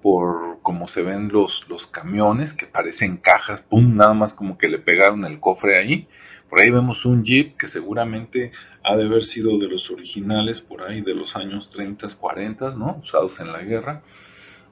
por 0.00 0.62
como 0.62 0.86
se 0.86 1.02
ven 1.02 1.28
los, 1.28 1.68
los 1.68 1.86
camiones 1.86 2.54
que 2.54 2.64
parecen 2.64 3.18
cajas, 3.18 3.60
pum, 3.60 3.94
nada 3.94 4.14
más 4.14 4.32
como 4.32 4.56
que 4.56 4.70
le 4.70 4.78
pegaron 4.78 5.26
el 5.26 5.38
cofre 5.38 5.78
ahí. 5.78 6.08
Por 6.48 6.60
ahí 6.60 6.70
vemos 6.70 7.04
un 7.04 7.22
Jeep 7.22 7.58
que 7.58 7.66
seguramente 7.66 8.52
ha 8.82 8.96
de 8.96 9.04
haber 9.04 9.22
sido 9.24 9.58
de 9.58 9.68
los 9.68 9.90
originales 9.90 10.62
por 10.62 10.82
ahí 10.82 11.02
de 11.02 11.12
los 11.12 11.36
años 11.36 11.70
30, 11.72 12.08
40, 12.18 12.70
¿no? 12.70 12.96
Usados 12.98 13.38
en 13.40 13.52
la 13.52 13.60
guerra. 13.60 14.02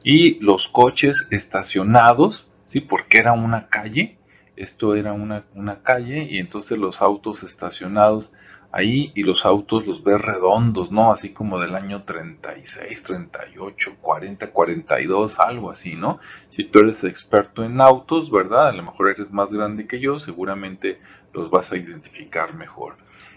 Y 0.04 0.40
los 0.40 0.68
coches 0.68 1.28
estacionados, 1.32 2.50
¿sí? 2.64 2.80
Porque 2.80 3.18
era 3.18 3.34
una 3.34 3.68
calle. 3.68 4.16
Esto 4.56 4.94
era 4.94 5.12
una, 5.12 5.44
una 5.54 5.82
calle 5.82 6.24
y 6.30 6.38
entonces 6.38 6.78
los 6.78 7.02
autos 7.02 7.42
estacionados 7.42 8.32
ahí 8.74 9.12
y 9.14 9.22
los 9.22 9.46
autos 9.46 9.86
los 9.86 10.02
ves 10.02 10.20
redondos, 10.20 10.90
¿no? 10.90 11.12
Así 11.12 11.32
como 11.32 11.60
del 11.60 11.76
año 11.76 12.02
36, 12.02 13.02
38, 13.04 13.96
40, 14.00 14.50
42, 14.50 15.38
algo 15.38 15.70
así, 15.70 15.94
¿no? 15.94 16.18
Si 16.48 16.64
tú 16.64 16.80
eres 16.80 17.04
experto 17.04 17.62
en 17.62 17.80
autos, 17.80 18.32
¿verdad? 18.32 18.68
A 18.68 18.72
lo 18.72 18.82
mejor 18.82 19.10
eres 19.10 19.30
más 19.30 19.52
grande 19.52 19.86
que 19.86 20.00
yo, 20.00 20.18
seguramente 20.18 20.98
los 21.32 21.50
vas 21.50 21.72
a 21.72 21.76
identificar 21.76 22.54
mejor. 22.54 22.96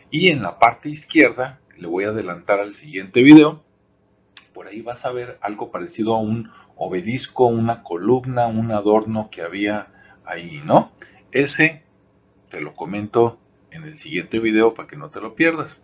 Y 0.10 0.30
en 0.30 0.42
la 0.42 0.58
parte 0.58 0.90
izquierda, 0.90 1.60
le 1.78 1.88
voy 1.88 2.06
a 2.06 2.10
adelantar 2.10 2.60
al 2.60 2.74
siguiente 2.74 3.22
video, 3.22 3.64
por 4.56 4.66
ahí 4.66 4.82
vas 4.82 5.06
a 5.06 5.12
ver 5.12 5.38
algo 5.42 5.70
parecido 5.70 6.16
a 6.16 6.20
un 6.20 6.50
obelisco, 6.78 7.46
una 7.46 7.84
columna, 7.84 8.48
un 8.48 8.72
adorno 8.72 9.30
que 9.30 9.44
había 9.44 9.90
ahí, 10.28 10.62
¿no? 10.66 10.92
Ese, 11.32 11.84
te 12.50 12.62
lo 12.62 12.74
comento 12.74 13.40
en 13.72 13.84
el 13.84 13.94
siguiente 13.94 14.40
video 14.40 14.74
para 14.74 14.88
que 14.88 14.98
no 14.98 15.10
te 15.10 15.22
lo 15.22 15.36
pierdas. 15.36 15.82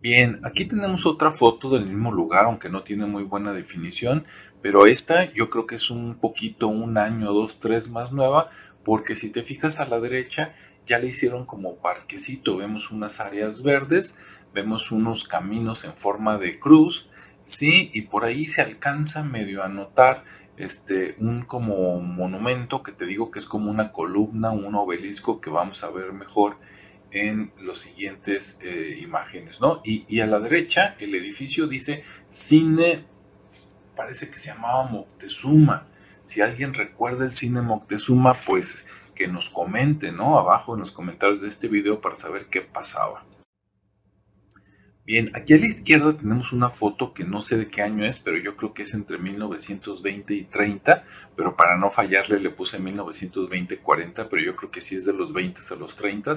Bien, 0.00 0.34
aquí 0.44 0.64
tenemos 0.64 1.06
otra 1.06 1.32
foto 1.32 1.70
del 1.70 1.86
mismo 1.86 2.12
lugar, 2.12 2.44
aunque 2.44 2.68
no 2.68 2.84
tiene 2.84 3.06
muy 3.06 3.24
buena 3.24 3.52
definición, 3.52 4.24
pero 4.62 4.86
esta 4.86 5.32
yo 5.32 5.50
creo 5.50 5.66
que 5.66 5.74
es 5.74 5.90
un 5.90 6.14
poquito, 6.20 6.68
un 6.68 6.98
año, 6.98 7.32
dos, 7.32 7.58
tres 7.58 7.90
más 7.90 8.12
nueva, 8.12 8.48
porque 8.84 9.16
si 9.16 9.30
te 9.30 9.42
fijas 9.42 9.80
a 9.80 9.86
la 9.86 9.98
derecha 9.98 10.54
ya 10.86 11.00
le 11.00 11.08
hicieron 11.08 11.46
como 11.46 11.76
parquecito, 11.76 12.56
vemos 12.56 12.92
unas 12.92 13.18
áreas 13.18 13.64
verdes, 13.64 14.16
vemos 14.54 14.92
unos 14.92 15.24
caminos 15.24 15.84
en 15.84 15.96
forma 15.96 16.38
de 16.38 16.60
cruz, 16.60 17.08
sí, 17.42 17.90
y 17.92 18.02
por 18.02 18.24
ahí 18.24 18.46
se 18.46 18.62
alcanza 18.62 19.24
medio 19.24 19.64
a 19.64 19.68
notar 19.68 20.22
este, 20.58 21.14
un 21.18 21.42
como 21.42 22.00
monumento 22.00 22.82
que 22.82 22.92
te 22.92 23.06
digo 23.06 23.30
que 23.30 23.38
es 23.38 23.46
como 23.46 23.70
una 23.70 23.92
columna, 23.92 24.50
un 24.50 24.74
obelisco 24.74 25.40
que 25.40 25.50
vamos 25.50 25.84
a 25.84 25.90
ver 25.90 26.12
mejor 26.12 26.56
en 27.10 27.52
los 27.60 27.78
siguientes 27.78 28.58
eh, 28.62 28.98
imágenes, 29.00 29.60
¿no? 29.60 29.80
Y, 29.84 30.20
a 30.20 30.26
la 30.26 30.40
derecha 30.40 30.96
el 30.98 31.14
edificio 31.14 31.66
dice 31.66 32.02
Cine, 32.28 33.04
parece 33.96 34.30
que 34.30 34.36
se 34.36 34.50
llamaba 34.50 34.84
Moctezuma. 34.84 35.86
Si 36.24 36.42
alguien 36.42 36.74
recuerda 36.74 37.24
el 37.24 37.32
cine 37.32 37.62
Moctezuma, 37.62 38.34
pues 38.34 38.86
que 39.14 39.28
nos 39.28 39.48
comente, 39.48 40.12
¿no? 40.12 40.38
Abajo 40.38 40.74
en 40.74 40.80
los 40.80 40.92
comentarios 40.92 41.40
de 41.40 41.48
este 41.48 41.68
video 41.68 42.00
para 42.00 42.14
saber 42.14 42.46
qué 42.46 42.60
pasaba. 42.60 43.24
Bien, 45.08 45.24
aquí 45.32 45.54
a 45.54 45.56
la 45.56 45.64
izquierda 45.64 46.12
tenemos 46.12 46.52
una 46.52 46.68
foto 46.68 47.14
que 47.14 47.24
no 47.24 47.40
sé 47.40 47.56
de 47.56 47.68
qué 47.68 47.80
año 47.80 48.04
es, 48.04 48.18
pero 48.18 48.36
yo 48.36 48.56
creo 48.56 48.74
que 48.74 48.82
es 48.82 48.92
entre 48.92 49.16
1920 49.16 50.34
y 50.34 50.44
30, 50.44 51.02
pero 51.34 51.56
para 51.56 51.78
no 51.78 51.88
fallarle 51.88 52.38
le 52.38 52.50
puse 52.50 52.78
1920-40, 52.78 54.26
pero 54.28 54.42
yo 54.42 54.54
creo 54.54 54.70
que 54.70 54.82
sí 54.82 54.96
es 54.96 55.06
de 55.06 55.14
los 55.14 55.32
20 55.32 55.58
a 55.72 55.76
los 55.76 55.96
30, 55.96 56.32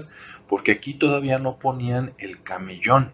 porque 0.48 0.72
aquí 0.72 0.94
todavía 0.94 1.38
no 1.38 1.60
ponían 1.60 2.14
el 2.18 2.42
camellón, 2.42 3.12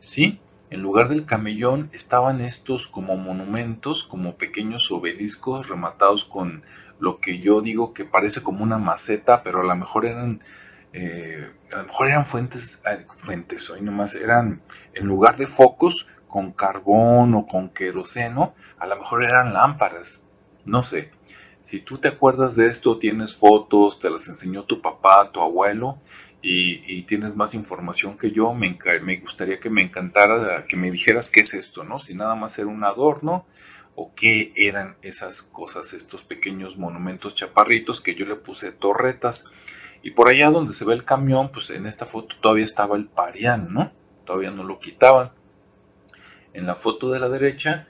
¿sí? 0.00 0.40
En 0.72 0.82
lugar 0.82 1.08
del 1.08 1.24
camellón 1.24 1.88
estaban 1.92 2.40
estos 2.40 2.88
como 2.88 3.16
monumentos, 3.16 4.02
como 4.02 4.36
pequeños 4.36 4.90
obeliscos 4.90 5.68
rematados 5.68 6.24
con 6.24 6.64
lo 6.98 7.20
que 7.20 7.38
yo 7.38 7.60
digo 7.60 7.94
que 7.94 8.04
parece 8.04 8.42
como 8.42 8.64
una 8.64 8.78
maceta, 8.78 9.44
pero 9.44 9.60
a 9.60 9.64
lo 9.64 9.76
mejor 9.76 10.04
eran 10.04 10.40
eh, 10.96 11.50
a 11.72 11.78
lo 11.78 11.84
mejor 11.84 12.06
eran 12.06 12.24
fuentes, 12.24 12.80
fuentes, 13.08 13.68
hoy 13.68 13.80
nomás 13.80 14.14
eran, 14.14 14.62
en 14.94 15.06
lugar 15.06 15.36
de 15.36 15.46
focos 15.46 16.06
con 16.28 16.52
carbón 16.52 17.34
o 17.34 17.46
con 17.46 17.70
queroseno, 17.70 18.54
a 18.78 18.86
lo 18.86 18.96
mejor 18.96 19.24
eran 19.24 19.52
lámparas, 19.52 20.22
no 20.64 20.84
sé. 20.84 21.10
Si 21.62 21.80
tú 21.80 21.98
te 21.98 22.08
acuerdas 22.08 22.54
de 22.54 22.68
esto, 22.68 22.98
tienes 22.98 23.34
fotos, 23.34 23.98
te 23.98 24.08
las 24.08 24.28
enseñó 24.28 24.64
tu 24.64 24.80
papá, 24.80 25.32
tu 25.32 25.40
abuelo, 25.40 25.98
y, 26.46 27.02
tienes 27.04 27.34
más 27.34 27.54
información 27.54 28.18
que 28.18 28.30
yo, 28.30 28.52
me, 28.52 28.78
me, 29.02 29.16
gustaría 29.16 29.58
que 29.58 29.70
me 29.70 29.82
encantara 29.82 30.66
que 30.66 30.76
me 30.76 30.90
dijeras 30.90 31.30
qué 31.30 31.40
es 31.40 31.54
esto, 31.54 31.84
¿no? 31.84 31.96
Si 31.96 32.14
nada 32.14 32.34
más 32.34 32.58
era 32.58 32.68
un 32.68 32.84
adorno 32.84 33.46
o 33.94 34.12
qué 34.14 34.52
eran 34.54 34.96
esas 35.00 35.42
cosas, 35.42 35.94
estos 35.94 36.22
pequeños 36.22 36.76
monumentos 36.76 37.34
chaparritos 37.34 38.00
que 38.02 38.14
yo 38.14 38.26
le 38.26 38.36
puse 38.36 38.72
torretas. 38.72 39.46
Y 40.04 40.10
por 40.10 40.28
allá 40.28 40.50
donde 40.50 40.70
se 40.70 40.84
ve 40.84 40.92
el 40.92 41.06
camión, 41.06 41.50
pues 41.50 41.70
en 41.70 41.86
esta 41.86 42.04
foto 42.04 42.36
todavía 42.38 42.62
estaba 42.62 42.94
el 42.94 43.06
Parián, 43.06 43.72
¿no? 43.72 43.90
Todavía 44.26 44.50
no 44.50 44.62
lo 44.62 44.78
quitaban. 44.78 45.32
En 46.52 46.66
la 46.66 46.74
foto 46.74 47.10
de 47.10 47.18
la 47.18 47.30
derecha, 47.30 47.88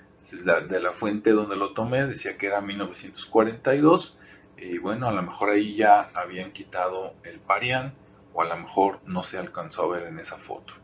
de 0.68 0.80
la 0.80 0.92
fuente 0.92 1.32
donde 1.32 1.56
lo 1.56 1.72
tomé, 1.72 2.06
decía 2.06 2.36
que 2.38 2.46
era 2.46 2.60
1942. 2.60 4.16
Y 4.56 4.78
bueno, 4.78 5.08
a 5.08 5.12
lo 5.12 5.22
mejor 5.22 5.50
ahí 5.50 5.74
ya 5.74 6.12
habían 6.14 6.52
quitado 6.52 7.14
el 7.24 7.40
Parián, 7.40 7.94
o 8.32 8.42
a 8.42 8.44
lo 8.44 8.56
mejor 8.58 9.00
no 9.04 9.24
se 9.24 9.38
alcanzó 9.38 9.82
a 9.82 9.98
ver 9.98 10.06
en 10.06 10.20
esa 10.20 10.38
foto. 10.38 10.74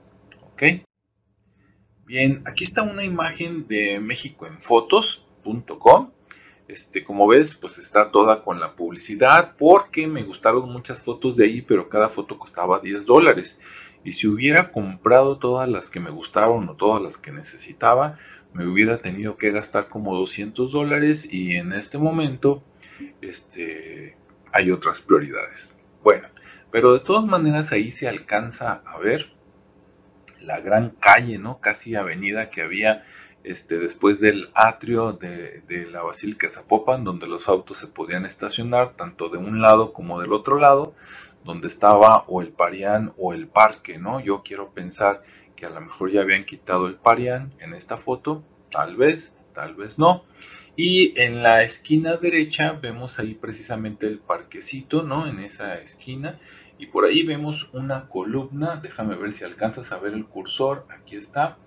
¿Ok? 0.52 0.62
Bien, 2.06 2.42
aquí 2.44 2.64
está 2.64 2.82
una 2.82 3.04
imagen 3.04 3.68
de 3.68 4.00
México 4.00 4.48
en 4.48 4.60
fotos.com 4.60 6.10
este, 6.70 7.02
como 7.02 7.26
ves, 7.26 7.56
pues 7.56 7.78
está 7.78 8.12
toda 8.12 8.44
con 8.44 8.60
la 8.60 8.76
publicidad 8.76 9.56
porque 9.58 10.06
me 10.06 10.22
gustaron 10.22 10.70
muchas 10.70 11.02
fotos 11.02 11.34
de 11.36 11.44
ahí, 11.44 11.62
pero 11.62 11.88
cada 11.88 12.08
foto 12.08 12.38
costaba 12.38 12.78
10 12.78 13.06
dólares. 13.06 13.58
Y 14.04 14.12
si 14.12 14.28
hubiera 14.28 14.70
comprado 14.70 15.36
todas 15.36 15.68
las 15.68 15.90
que 15.90 15.98
me 15.98 16.10
gustaron 16.10 16.68
o 16.68 16.76
todas 16.76 17.02
las 17.02 17.18
que 17.18 17.32
necesitaba, 17.32 18.16
me 18.52 18.66
hubiera 18.66 19.02
tenido 19.02 19.36
que 19.36 19.50
gastar 19.50 19.88
como 19.88 20.14
200 20.16 20.70
dólares 20.70 21.28
y 21.30 21.56
en 21.56 21.72
este 21.72 21.98
momento 21.98 22.62
este, 23.20 24.16
hay 24.52 24.70
otras 24.70 25.00
prioridades. 25.00 25.74
Bueno, 26.04 26.28
pero 26.70 26.92
de 26.92 27.00
todas 27.00 27.24
maneras 27.24 27.72
ahí 27.72 27.90
se 27.90 28.08
alcanza 28.08 28.82
a 28.86 28.98
ver 28.98 29.32
la 30.42 30.60
gran 30.60 30.90
calle, 30.90 31.38
¿no? 31.38 31.60
Casi 31.60 31.96
avenida 31.96 32.48
que 32.48 32.62
había 32.62 33.02
este, 33.42 33.78
después 33.78 34.20
del 34.20 34.50
atrio 34.54 35.12
de, 35.12 35.62
la 35.90 36.02
Basílica 36.02 36.48
Zapopan, 36.48 37.04
donde 37.04 37.26
los 37.26 37.48
autos 37.48 37.78
se 37.78 37.86
podían 37.86 38.24
estacionar 38.24 38.96
tanto 38.96 39.28
de 39.28 39.38
un 39.38 39.60
lado 39.60 39.92
como 39.92 40.20
del 40.20 40.32
otro 40.32 40.58
lado, 40.58 40.94
donde 41.44 41.68
estaba 41.68 42.24
o 42.28 42.42
el 42.42 42.48
Parián 42.50 43.12
o 43.16 43.32
el 43.32 43.48
parque, 43.48 43.98
¿no? 43.98 44.20
Yo 44.20 44.42
quiero 44.42 44.70
pensar 44.72 45.22
que 45.56 45.66
a 45.66 45.70
lo 45.70 45.80
mejor 45.80 46.10
ya 46.10 46.20
habían 46.20 46.44
quitado 46.44 46.86
el 46.86 46.96
Parián 46.96 47.52
en 47.60 47.72
esta 47.72 47.96
foto, 47.96 48.42
tal 48.70 48.96
vez, 48.96 49.34
tal 49.52 49.74
vez 49.74 49.98
no. 49.98 50.24
Y 50.76 51.18
en 51.20 51.42
la 51.42 51.62
esquina 51.62 52.16
derecha 52.16 52.72
vemos 52.72 53.18
ahí 53.18 53.34
precisamente 53.34 54.06
el 54.06 54.18
parquecito, 54.18 55.02
¿no? 55.02 55.26
En 55.26 55.38
esa 55.40 55.74
esquina. 55.74 56.38
Y 56.78 56.86
por 56.86 57.04
ahí 57.04 57.22
vemos 57.22 57.68
una 57.74 58.08
columna. 58.08 58.76
Déjame 58.82 59.16
ver 59.16 59.32
si 59.32 59.44
alcanzas 59.44 59.92
a 59.92 59.98
ver 59.98 60.14
el 60.14 60.24
cursor. 60.26 60.86
Aquí 60.88 61.16
está 61.16 61.58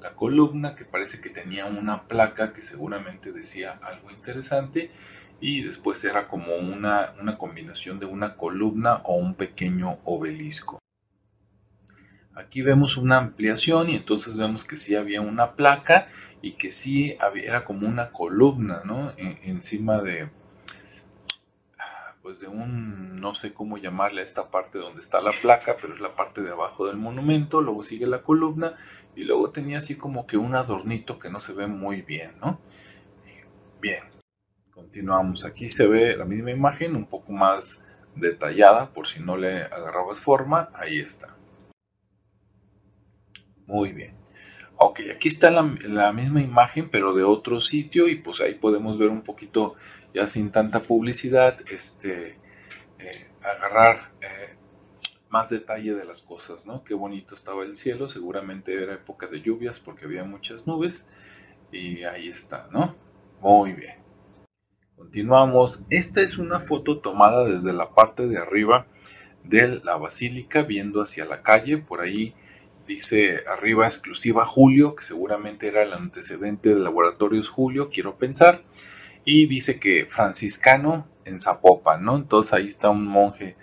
la 0.00 0.14
columna 0.14 0.74
que 0.74 0.84
parece 0.84 1.20
que 1.20 1.30
tenía 1.30 1.66
una 1.66 2.08
placa 2.08 2.52
que 2.52 2.62
seguramente 2.62 3.32
decía 3.32 3.78
algo 3.82 4.10
interesante 4.10 4.90
y 5.40 5.62
después 5.62 6.04
era 6.04 6.28
como 6.28 6.54
una, 6.56 7.14
una 7.20 7.38
combinación 7.38 7.98
de 7.98 8.06
una 8.06 8.36
columna 8.36 9.00
o 9.04 9.16
un 9.16 9.34
pequeño 9.34 9.98
obelisco. 10.04 10.78
Aquí 12.34 12.62
vemos 12.62 12.96
una 12.96 13.18
ampliación 13.18 13.90
y 13.90 13.96
entonces 13.96 14.38
vemos 14.38 14.64
que 14.64 14.76
sí 14.76 14.94
había 14.94 15.20
una 15.20 15.56
placa 15.56 16.08
y 16.42 16.52
que 16.52 16.70
sí 16.70 17.16
había, 17.20 17.44
era 17.44 17.64
como 17.64 17.86
una 17.86 18.10
columna, 18.12 18.82
¿no? 18.84 19.12
encima 19.16 20.00
de, 20.00 20.30
pues 22.30 22.38
de 22.38 22.46
un, 22.46 23.16
no 23.16 23.34
sé 23.34 23.52
cómo 23.52 23.76
llamarle 23.76 24.20
a 24.20 24.22
esta 24.22 24.52
parte 24.52 24.78
donde 24.78 25.00
está 25.00 25.20
la 25.20 25.32
placa, 25.32 25.74
pero 25.80 25.92
es 25.92 25.98
la 25.98 26.14
parte 26.14 26.42
de 26.42 26.52
abajo 26.52 26.86
del 26.86 26.96
monumento, 26.96 27.60
luego 27.60 27.82
sigue 27.82 28.06
la 28.06 28.22
columna 28.22 28.76
y 29.16 29.24
luego 29.24 29.50
tenía 29.50 29.78
así 29.78 29.96
como 29.96 30.28
que 30.28 30.36
un 30.36 30.54
adornito 30.54 31.18
que 31.18 31.28
no 31.28 31.40
se 31.40 31.54
ve 31.54 31.66
muy 31.66 32.02
bien, 32.02 32.30
¿no? 32.40 32.60
Bien, 33.80 34.04
continuamos, 34.72 35.44
aquí 35.44 35.66
se 35.66 35.88
ve 35.88 36.16
la 36.16 36.24
misma 36.24 36.52
imagen, 36.52 36.94
un 36.94 37.06
poco 37.06 37.32
más 37.32 37.82
detallada, 38.14 38.92
por 38.92 39.08
si 39.08 39.18
no 39.18 39.36
le 39.36 39.64
agarrabas 39.64 40.20
forma, 40.20 40.68
ahí 40.74 41.00
está. 41.00 41.36
Muy 43.66 43.90
bien. 43.90 44.19
Ok, 44.82 45.00
aquí 45.14 45.28
está 45.28 45.50
la, 45.50 45.62
misma 45.62 46.40
imagen, 46.40 46.88
pero 46.88 47.12
de 47.12 47.22
otro 47.22 47.60
sitio, 47.60 48.08
y 48.08 48.16
pues 48.16 48.40
ahí 48.40 48.54
podemos 48.54 48.96
ver 48.96 49.10
un 49.10 49.20
poquito, 49.20 49.74
ya 50.14 50.26
sin 50.26 50.50
tanta 50.50 50.80
publicidad, 50.80 51.58
este, 51.70 52.38
eh, 52.98 53.28
agarrar 53.42 54.10
eh, 54.22 54.56
más 55.28 55.50
detalle 55.50 55.92
de 55.92 56.06
las 56.06 56.22
cosas, 56.22 56.64
¿no? 56.64 56.82
Qué 56.82 56.94
bonito 56.94 57.34
estaba 57.34 57.62
el 57.64 57.74
cielo, 57.74 58.06
seguramente 58.06 58.74
era 58.82 58.94
época 58.94 59.26
de 59.26 59.42
lluvias 59.42 59.78
porque 59.80 60.06
había 60.06 60.24
muchas 60.24 60.66
nubes, 60.66 61.04
y 61.70 62.04
ahí 62.04 62.28
está, 62.28 62.66
¿no? 62.72 62.96
Muy 63.42 63.74
bien. 63.74 63.98
Continuamos. 64.96 65.84
Esta 65.90 66.22
es 66.22 66.38
una 66.38 66.58
foto 66.58 67.00
tomada 67.00 67.44
desde 67.44 67.74
la 67.74 67.90
parte 67.90 68.26
de 68.26 68.38
arriba 68.38 68.86
de 69.44 69.78
la 69.84 69.98
basílica, 69.98 70.62
viendo 70.62 71.02
hacia 71.02 71.26
la 71.26 71.42
calle, 71.42 71.76
por 71.76 72.00
ahí 72.00 72.34
dice 72.86 73.44
arriba 73.46 73.84
exclusiva 73.84 74.44
Julio, 74.44 74.94
que 74.94 75.02
seguramente 75.02 75.68
era 75.68 75.82
el 75.82 75.92
antecedente 75.92 76.70
de 76.70 76.80
Laboratorios 76.80 77.48
Julio, 77.48 77.90
quiero 77.90 78.16
pensar, 78.16 78.62
y 79.24 79.46
dice 79.46 79.78
que 79.78 80.06
franciscano 80.06 81.06
en 81.24 81.40
Zapopan, 81.40 82.04
¿no? 82.04 82.16
Entonces 82.16 82.52
ahí 82.52 82.66
está 82.66 82.90
un 82.90 83.06
monje 83.06 83.56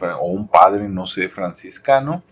o 0.00 0.26
un 0.26 0.48
padre, 0.48 0.88
no 0.88 1.06
sé, 1.06 1.28
franciscano, 1.28 2.22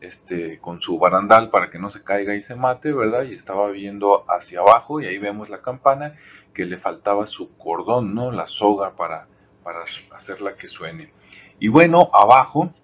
este, 0.00 0.58
con 0.58 0.80
su 0.80 0.98
barandal 0.98 1.48
para 1.48 1.70
que 1.70 1.78
no 1.78 1.88
se 1.88 2.02
caiga 2.02 2.34
y 2.34 2.40
se 2.40 2.56
mate, 2.56 2.92
¿verdad? 2.92 3.24
Y 3.24 3.32
estaba 3.32 3.70
viendo 3.70 4.24
hacia 4.28 4.60
abajo 4.60 5.00
y 5.00 5.06
ahí 5.06 5.18
vemos 5.18 5.48
la 5.48 5.62
campana 5.62 6.14
que 6.52 6.66
le 6.66 6.76
faltaba 6.76 7.24
su 7.24 7.56
cordón, 7.56 8.14
¿no? 8.14 8.30
La 8.30 8.46
soga 8.46 8.96
para, 8.96 9.28
para 9.62 9.82
hacerla 10.10 10.56
que 10.56 10.68
suene. 10.68 11.12
Y 11.58 11.68
bueno, 11.68 12.10
abajo 12.12 12.74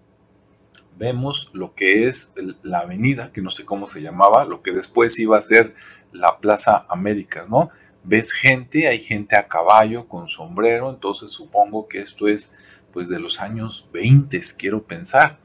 vemos 1.00 1.50
lo 1.54 1.74
que 1.74 2.06
es 2.06 2.34
la 2.62 2.80
avenida, 2.80 3.32
que 3.32 3.40
no 3.40 3.48
sé 3.48 3.64
cómo 3.64 3.86
se 3.86 4.02
llamaba, 4.02 4.44
lo 4.44 4.60
que 4.60 4.70
después 4.70 5.18
iba 5.18 5.38
a 5.38 5.40
ser 5.40 5.74
la 6.12 6.38
Plaza 6.40 6.84
Américas, 6.90 7.48
¿no? 7.48 7.70
Ves 8.04 8.34
gente, 8.34 8.86
hay 8.86 8.98
gente 8.98 9.34
a 9.34 9.48
caballo 9.48 10.06
con 10.08 10.28
sombrero, 10.28 10.90
entonces 10.90 11.32
supongo 11.32 11.88
que 11.88 12.02
esto 12.02 12.28
es 12.28 12.52
pues 12.92 13.08
de 13.08 13.18
los 13.18 13.40
años 13.40 13.88
20, 13.94 14.38
quiero 14.58 14.82
pensar. 14.82 15.38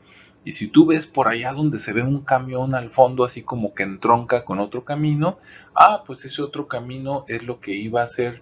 Y 0.44 0.52
si 0.52 0.68
tú 0.68 0.88
ves 0.88 1.08
por 1.08 1.30
allá 1.30 1.54
donde 1.54 1.80
se 1.80 1.94
ve 1.94 2.04
un 2.04 2.22
camión 2.22 2.76
al 2.76 2.90
fondo 2.90 3.24
así 3.24 3.42
como 3.42 3.74
que 3.74 3.84
entronca 3.84 4.44
con 4.44 4.60
otro 4.60 4.84
camino, 4.84 5.40
ah, 5.74 6.04
pues 6.06 6.26
ese 6.26 6.42
otro 6.42 6.68
camino 6.68 7.24
es 7.30 7.44
lo 7.44 7.62
que 7.62 7.72
iba 7.72 8.02
a 8.02 8.06
ser 8.06 8.42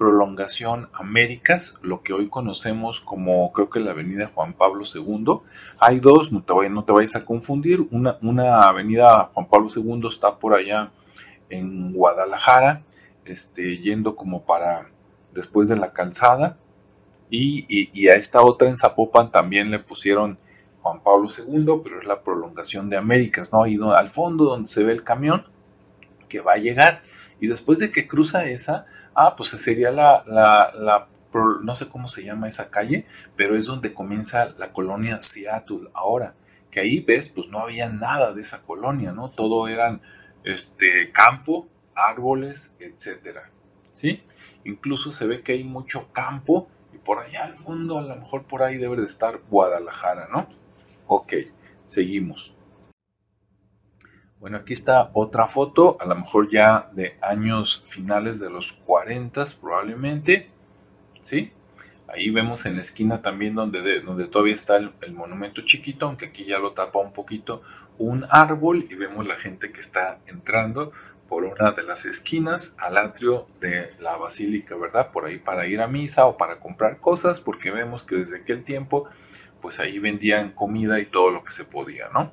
prolongación 0.00 0.88
Américas, 0.94 1.76
lo 1.82 2.00
que 2.00 2.14
hoy 2.14 2.30
conocemos 2.30 3.02
como 3.02 3.52
creo 3.52 3.68
que 3.68 3.80
la 3.80 3.90
avenida 3.90 4.30
Juan 4.32 4.54
Pablo 4.54 4.82
II. 4.82 5.42
Hay 5.78 6.00
dos, 6.00 6.32
no 6.32 6.42
te, 6.42 6.54
vayas 6.94 7.16
a 7.16 7.26
confundir, 7.26 7.86
una, 7.90 8.66
avenida 8.66 9.28
Juan 9.34 9.46
Pablo 9.46 9.66
II 9.68 10.08
está 10.08 10.38
por 10.38 10.56
allá 10.56 10.90
en 11.50 11.92
Guadalajara, 11.92 12.82
este, 13.26 13.76
yendo 13.76 14.16
como 14.16 14.42
para 14.46 14.88
después 15.34 15.68
de 15.68 15.76
la 15.76 15.92
calzada, 15.92 16.56
y, 17.28 17.66
y, 17.68 18.08
a 18.08 18.14
esta 18.14 18.40
otra 18.40 18.68
en 18.68 18.76
Zapopan 18.76 19.30
también 19.30 19.70
le 19.70 19.80
pusieron 19.80 20.38
Juan 20.80 21.02
Pablo 21.02 21.28
II, 21.28 21.78
pero 21.84 21.98
es 21.98 22.06
la 22.06 22.22
prolongación 22.22 22.88
de 22.88 22.96
Américas, 22.96 23.52
¿no? 23.52 23.64
Ahí 23.64 23.78
al 23.94 24.08
fondo 24.08 24.46
donde 24.46 24.66
se 24.66 24.82
ve 24.82 24.92
el 24.92 25.04
camión 25.04 25.44
que 26.26 26.40
va 26.40 26.54
a 26.54 26.56
llegar. 26.56 27.02
Y 27.40 27.46
después 27.46 27.78
de 27.78 27.90
que 27.90 28.06
cruza 28.06 28.44
esa, 28.44 28.86
ah, 29.14 29.34
pues 29.36 29.50
sería 29.50 29.90
la, 29.90 30.24
la, 30.26 31.08
no 31.62 31.74
sé 31.74 31.88
cómo 31.88 32.06
se 32.06 32.24
llama 32.24 32.48
esa 32.48 32.70
calle, 32.70 33.06
pero 33.36 33.56
es 33.56 33.66
donde 33.66 33.94
comienza 33.94 34.54
la 34.58 34.72
colonia 34.72 35.20
Seattle 35.20 35.88
ahora. 35.94 36.34
Que 36.70 36.80
ahí 36.80 37.00
ves, 37.00 37.28
pues 37.28 37.48
no 37.48 37.58
había 37.58 37.88
nada 37.88 38.32
de 38.32 38.40
esa 38.40 38.62
colonia, 38.62 39.12
¿no? 39.12 39.30
Todo 39.30 39.68
eran 39.68 40.02
este, 40.44 41.10
campo, 41.12 41.68
árboles, 41.94 42.76
etcétera. 42.78 43.50
¿Sí? 43.92 44.22
Incluso 44.64 45.10
se 45.10 45.26
ve 45.26 45.42
que 45.42 45.52
hay 45.52 45.64
mucho 45.64 46.12
campo 46.12 46.68
y 46.94 46.98
por 46.98 47.18
allá 47.18 47.44
al 47.44 47.54
fondo, 47.54 47.98
a 47.98 48.02
lo 48.02 48.16
mejor 48.16 48.44
por 48.44 48.62
ahí 48.62 48.76
debe 48.76 48.96
de 48.96 49.04
estar 49.04 49.40
Guadalajara, 49.50 50.28
¿no? 50.30 50.48
Ok, 51.06 51.34
seguimos. 51.84 52.54
Bueno, 54.40 54.56
aquí 54.56 54.72
está 54.72 55.10
otra 55.12 55.46
foto, 55.46 55.98
a 56.00 56.06
lo 56.06 56.14
mejor 56.14 56.48
ya 56.48 56.88
de 56.92 57.18
años 57.20 57.82
finales 57.84 58.40
de 58.40 58.48
los 58.48 58.72
40 58.72 59.42
probablemente, 59.60 60.48
¿sí? 61.20 61.52
Ahí 62.08 62.30
vemos 62.30 62.64
en 62.64 62.76
la 62.76 62.80
esquina 62.80 63.20
también 63.20 63.54
donde, 63.54 64.00
donde 64.00 64.28
todavía 64.28 64.54
está 64.54 64.78
el, 64.78 65.12
monumento 65.12 65.60
chiquito, 65.60 66.06
aunque 66.06 66.26
aquí 66.28 66.46
ya 66.46 66.58
lo 66.58 66.72
tapa 66.72 67.00
un 67.00 67.12
poquito, 67.12 67.60
un 67.98 68.24
árbol 68.30 68.86
y 68.88 68.94
vemos 68.94 69.28
la 69.28 69.36
gente 69.36 69.72
que 69.72 69.80
está 69.80 70.20
entrando 70.26 70.90
por 71.28 71.44
una 71.44 71.72
de 71.72 71.82
las 71.82 72.06
esquinas 72.06 72.74
al 72.78 72.96
atrio 72.96 73.46
de 73.60 73.92
la 74.00 74.16
basílica, 74.16 74.74
¿verdad? 74.74 75.10
Por 75.10 75.26
ahí 75.26 75.36
para 75.36 75.66
ir 75.66 75.82
a 75.82 75.86
misa 75.86 76.24
o 76.24 76.38
para 76.38 76.58
comprar 76.58 76.98
cosas, 76.98 77.42
porque 77.42 77.70
vemos 77.70 78.04
que 78.04 78.16
desde 78.16 78.38
aquel 78.38 78.64
tiempo, 78.64 79.06
pues 79.60 79.80
ahí 79.80 79.98
vendían 79.98 80.52
comida 80.52 80.98
y 80.98 81.04
todo 81.04 81.30
lo 81.30 81.44
que 81.44 81.52
se 81.52 81.64
podía, 81.66 82.08
¿no? 82.08 82.32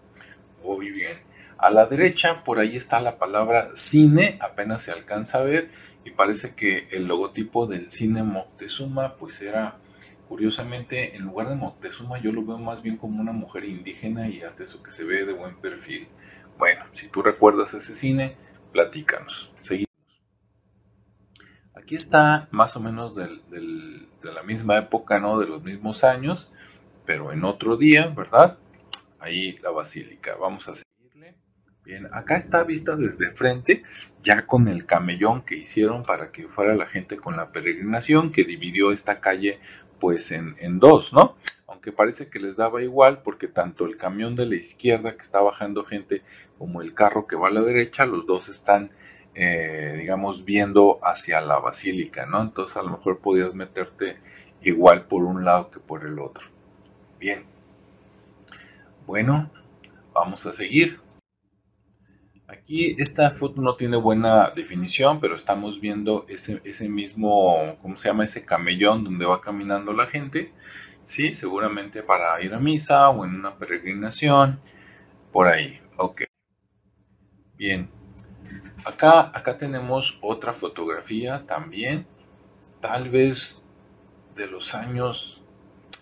Muy 0.64 0.90
bien. 0.90 1.28
A 1.58 1.72
la 1.72 1.88
derecha, 1.88 2.44
por 2.44 2.60
ahí 2.60 2.76
está 2.76 3.02
la 3.02 3.18
palabra 3.18 3.70
cine, 3.74 4.38
apenas 4.42 4.84
se 4.84 4.92
alcanza 4.92 5.40
a 5.40 5.44
ver, 5.44 5.72
y 6.06 6.12
parece 6.12 6.54
que 6.54 6.88
el 6.92 7.08
logotipo 7.08 7.66
del 7.66 7.90
cine 7.90 8.22
Moctezuma, 8.22 9.16
pues 9.16 9.42
era, 9.42 9.78
curiosamente, 10.28 11.16
en 11.16 11.24
lugar 11.24 11.50
de 11.50 11.56
Moctezuma, 11.56 12.20
yo 12.20 12.32
lo 12.32 12.46
veo 12.46 12.60
más 12.60 12.84
bien 12.84 12.98
como 12.98 13.20
una 13.20 13.32
mujer 13.32 13.66
indígena 13.66 14.30
y 14.30 14.42
hasta 14.44 14.64
eso 14.64 14.84
que 14.84 14.92
se 14.92 15.04
ve 15.04 15.26
de 15.26 15.34
buen 15.34 15.56
perfil. 15.58 16.08
Bueno, 16.60 16.86
si 16.92 17.08
tú 17.08 17.24
recuerdas 17.24 17.74
ese 17.74 17.96
cine, 17.96 18.36
platícanos. 18.72 19.54
Seguimos. 19.58 19.88
Aquí 21.74 21.96
está 21.96 22.48
más 22.52 22.76
o 22.78 22.80
menos 22.80 23.16
de 23.16 23.28
la 24.22 24.44
misma 24.44 24.78
época, 24.78 25.20
¿no? 25.20 25.40
De 25.40 25.48
los 25.48 25.64
mismos 25.64 26.04
años, 26.04 26.52
pero 27.06 27.32
en 27.32 27.44
otro 27.46 27.78
día, 27.78 28.08
¿verdad? 28.08 28.58
Ahí 29.20 29.58
la 29.64 29.72
basílica. 29.72 30.36
Vamos 30.36 30.68
a 30.68 30.72
Bien, 31.88 32.06
acá 32.12 32.36
está 32.36 32.66
vista 32.66 32.98
desde 32.98 33.32
frente, 33.32 33.82
ya 34.22 34.46
con 34.46 34.68
el 34.68 34.86
camellón 34.86 35.42
que 35.44 35.56
hicieron 35.56 36.04
para 36.04 36.34
que 36.34 36.50
fuera 36.50 36.76
la 36.76 36.86
gente 36.86 37.16
con 37.16 37.38
la 37.38 37.54
peregrinación, 37.54 38.34
que 38.34 38.44
dividió 38.44 38.92
esta 38.92 39.22
calle 39.22 39.62
pues 39.98 40.34
en, 40.34 40.80
dos, 40.80 41.14
¿no? 41.14 41.38
Aunque 41.66 41.94
parece 41.94 42.28
que 42.28 42.42
les 42.42 42.58
daba 42.58 42.84
igual 42.84 43.22
porque 43.22 43.48
tanto 43.48 43.86
el 43.86 43.96
camión 43.96 44.36
de 44.36 44.48
la 44.48 44.56
izquierda 44.56 45.12
que 45.12 45.22
está 45.22 45.40
bajando 45.40 45.86
gente 45.86 46.24
como 46.58 46.82
el 46.82 46.94
carro 46.94 47.26
que 47.26 47.38
va 47.38 47.48
a 47.48 47.52
la 47.52 47.62
derecha, 47.62 48.06
los 48.06 48.28
dos 48.28 48.50
están, 48.50 48.92
eh, 49.34 49.96
digamos, 49.98 50.44
viendo 50.44 51.00
hacia 51.02 51.40
la 51.40 51.60
basílica, 51.60 52.26
¿no? 52.26 52.42
Entonces 52.42 52.76
a 52.76 52.84
lo 52.84 52.90
mejor 52.90 53.20
podías 53.20 53.56
meterte 53.56 54.18
igual 54.62 55.06
por 55.06 55.24
un 55.24 55.46
lado 55.46 55.72
que 55.72 55.80
por 55.80 56.06
el 56.06 56.20
otro. 56.20 56.48
Bien. 57.18 57.46
Bueno, 59.06 59.50
vamos 60.14 60.46
a 60.46 60.52
seguir. 60.52 61.07
Aquí 62.48 62.96
esta 62.98 63.30
foto 63.32 63.62
no 63.62 63.76
tiene 63.76 63.98
buena 63.98 64.52
definición, 64.52 65.20
pero 65.20 65.36
estamos 65.36 65.82
viendo 65.82 66.26
ese, 66.30 66.62
ese 66.64 66.88
mismo, 66.88 67.78
¿cómo 67.82 67.98
se 67.98 68.08
llama? 68.08 68.24
Ese 68.24 68.46
camellón 68.46 69.04
donde 69.04 69.26
va 69.26 69.42
caminando 69.42 69.92
la 69.92 70.08
gente, 70.08 70.54
¿sí? 71.04 71.34
Seguramente 71.34 72.04
para 72.04 72.42
ir 72.42 72.54
a 72.54 72.60
misa 72.60 73.10
o 73.10 73.26
en 73.26 73.36
una 73.36 73.58
peregrinación, 73.58 74.62
por 75.34 75.50
ahí, 75.50 75.82
ok. 75.98 76.22
Bien, 77.58 77.90
acá, 78.86 79.30
acá 79.38 79.58
tenemos 79.58 80.18
otra 80.22 80.54
fotografía 80.54 81.46
también, 81.46 82.08
tal 82.80 83.10
vez 83.10 83.62
de 84.36 84.48
los 84.48 84.74
años, 84.74 85.42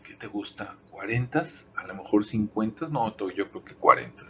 ¿qué 0.05 0.13
te 0.13 0.27
gusta? 0.27 0.75
¿40? 0.91 1.69
A 1.75 1.87
lo 1.87 1.95
mejor 1.95 2.23
50, 2.23 2.85
no, 2.89 3.15
yo 3.31 3.49
creo 3.49 3.63
que 3.63 3.73
40 3.73 4.25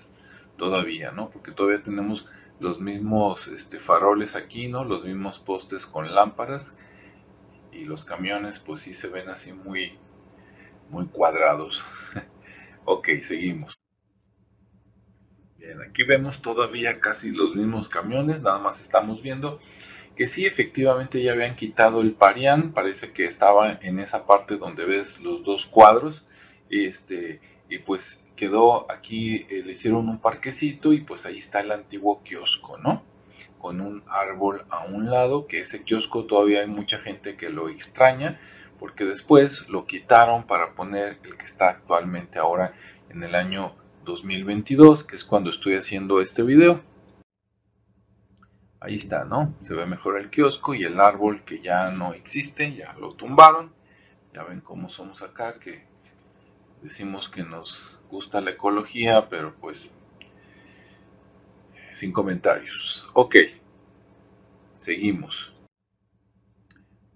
todavía, 0.58 1.12
¿no? 1.12 1.30
Porque 1.30 1.52
todavía 1.52 1.84
tenemos 1.84 2.26
los 2.60 2.80
mismos 2.80 3.48
este, 3.48 3.80
faroles 3.80 4.36
aquí, 4.36 4.68
¿no? 4.68 4.84
Los 4.84 5.06
mismos 5.06 5.40
postes 5.40 5.86
con 5.86 6.14
lámparas 6.14 6.78
y 7.72 7.86
los 7.86 8.06
camiones 8.06 8.60
pues 8.60 8.82
sí 8.82 8.94
se 8.94 9.10
ven 9.10 9.30
así 9.30 9.54
muy, 9.54 9.98
muy 10.90 11.08
cuadrados. 11.08 11.86
ok, 12.86 13.10
seguimos. 13.20 13.78
Bien, 15.58 15.82
aquí 15.82 16.04
vemos 16.04 16.42
todavía 16.42 17.00
casi 17.00 17.32
los 17.32 17.56
mismos 17.56 17.90
camiones, 17.90 18.42
nada 18.42 18.60
más 18.60 18.82
estamos 18.82 19.22
viendo 19.22 19.60
que 20.16 20.26
sí 20.26 20.46
efectivamente 20.46 21.22
ya 21.22 21.34
habían 21.34 21.56
quitado 21.56 22.02
el 22.02 22.14
parián, 22.14 22.72
parece 22.72 23.12
que 23.12 23.26
estaba 23.26 23.74
en 23.82 24.00
esa 24.00 24.26
parte 24.26 24.58
donde 24.58 24.86
ves 24.86 25.20
los 25.20 25.44
dos 25.44 25.66
cuadros, 25.66 26.26
este, 26.70 27.42
y 27.70 27.80
pues 27.80 28.25
quedó 28.36 28.92
aquí, 28.92 29.46
eh, 29.50 29.64
le 29.66 29.72
hicieron 29.72 30.10
un 30.10 30.20
parquecito 30.20 30.94
y 30.94 31.02
pues 31.02 31.26
ahí 31.26 31.38
está 31.38 31.62
el 31.62 31.72
antiguo 31.72 32.20
kiosco, 32.20 32.78
¿no? 32.78 33.04
Con 33.60 33.82
un 33.82 34.04
árbol 34.08 34.66
a 34.70 34.86
un 34.86 35.10
lado, 35.10 35.48
que 35.48 35.60
ese 35.60 35.84
kiosco 35.84 36.26
todavía 36.26 36.62
hay 36.62 36.68
mucha 36.68 36.98
gente 37.00 37.36
que 37.36 37.50
lo 37.50 37.70
extraña, 37.70 38.40
porque 38.80 39.06
después 39.06 39.68
lo 39.70 39.86
quitaron 39.86 40.46
para 40.46 40.76
poner 40.76 41.20
el 41.24 41.38
que 41.38 41.46
está 41.46 41.70
actualmente 41.70 42.40
ahora 42.40 42.74
en 43.10 43.24
el 43.24 43.36
año 43.36 43.74
2022, 44.04 45.04
que 45.04 45.16
es 45.16 45.26
cuando 45.26 45.50
estoy 45.50 45.76
haciendo 45.76 46.22
este 46.22 46.44
video. 46.44 46.82
Ahí 48.80 48.94
está, 48.94 49.26
¿no? 49.26 49.56
Se 49.62 49.74
ve 49.74 49.88
mejor 49.88 50.20
el 50.20 50.30
kiosco 50.30 50.76
y 50.76 50.84
el 50.84 51.00
árbol 51.00 51.44
que 51.44 51.60
ya 51.60 51.90
no 51.90 52.14
existe, 52.14 52.76
ya 52.76 52.94
lo 53.00 53.14
tumbaron. 53.14 53.74
Ya 54.32 54.44
ven 54.44 54.62
cómo 54.62 54.90
somos 54.90 55.22
acá, 55.22 55.58
que 55.58 55.86
decimos 56.82 57.30
que 57.30 57.44
nos 57.44 58.00
gusta 58.10 58.42
la 58.42 58.52
ecología, 58.52 59.30
pero 59.30 59.56
pues 59.56 59.92
sin 61.92 62.12
comentarios. 62.12 63.10
Ok, 63.14 63.36
seguimos. 64.74 65.55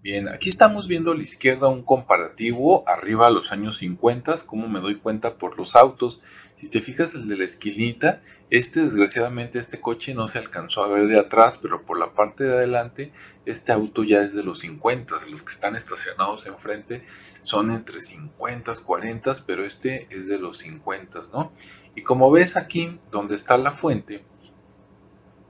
Bien, 0.02 0.30
aquí 0.30 0.48
estamos 0.48 0.88
viendo 0.88 1.12
a 1.12 1.14
la 1.14 1.20
izquierda 1.20 1.68
un 1.68 1.82
comparativo 1.82 2.88
arriba 2.88 3.26
a 3.26 3.30
los 3.30 3.52
años 3.52 3.76
50, 3.76 4.34
como 4.46 4.66
me 4.66 4.80
doy 4.80 4.94
cuenta 4.94 5.34
por 5.36 5.58
los 5.58 5.76
autos. 5.76 6.22
Si 6.56 6.70
te 6.70 6.80
fijas 6.80 7.14
el 7.16 7.28
de 7.28 7.36
la 7.36 7.44
esquinita, 7.44 8.22
este 8.48 8.80
desgraciadamente 8.80 9.58
este 9.58 9.78
coche 9.78 10.14
no 10.14 10.26
se 10.26 10.38
alcanzó 10.38 10.84
a 10.84 10.88
ver 10.88 11.06
de 11.06 11.18
atrás, 11.18 11.58
pero 11.58 11.84
por 11.84 11.98
la 11.98 12.14
parte 12.14 12.44
de 12.44 12.54
adelante 12.54 13.12
este 13.44 13.72
auto 13.72 14.02
ya 14.02 14.22
es 14.22 14.34
de 14.34 14.42
los 14.42 14.60
50, 14.60 15.16
los 15.28 15.42
que 15.42 15.52
están 15.52 15.76
estacionados 15.76 16.46
enfrente 16.46 17.04
son 17.42 17.70
entre 17.70 18.00
50, 18.00 18.72
40, 18.82 19.32
pero 19.46 19.66
este 19.66 20.06
es 20.08 20.26
de 20.28 20.38
los 20.38 20.56
50, 20.58 21.20
¿no? 21.34 21.52
Y 21.94 22.00
como 22.04 22.30
ves 22.30 22.56
aquí 22.56 22.98
donde 23.10 23.34
está 23.34 23.58
la 23.58 23.72
fuente, 23.72 24.24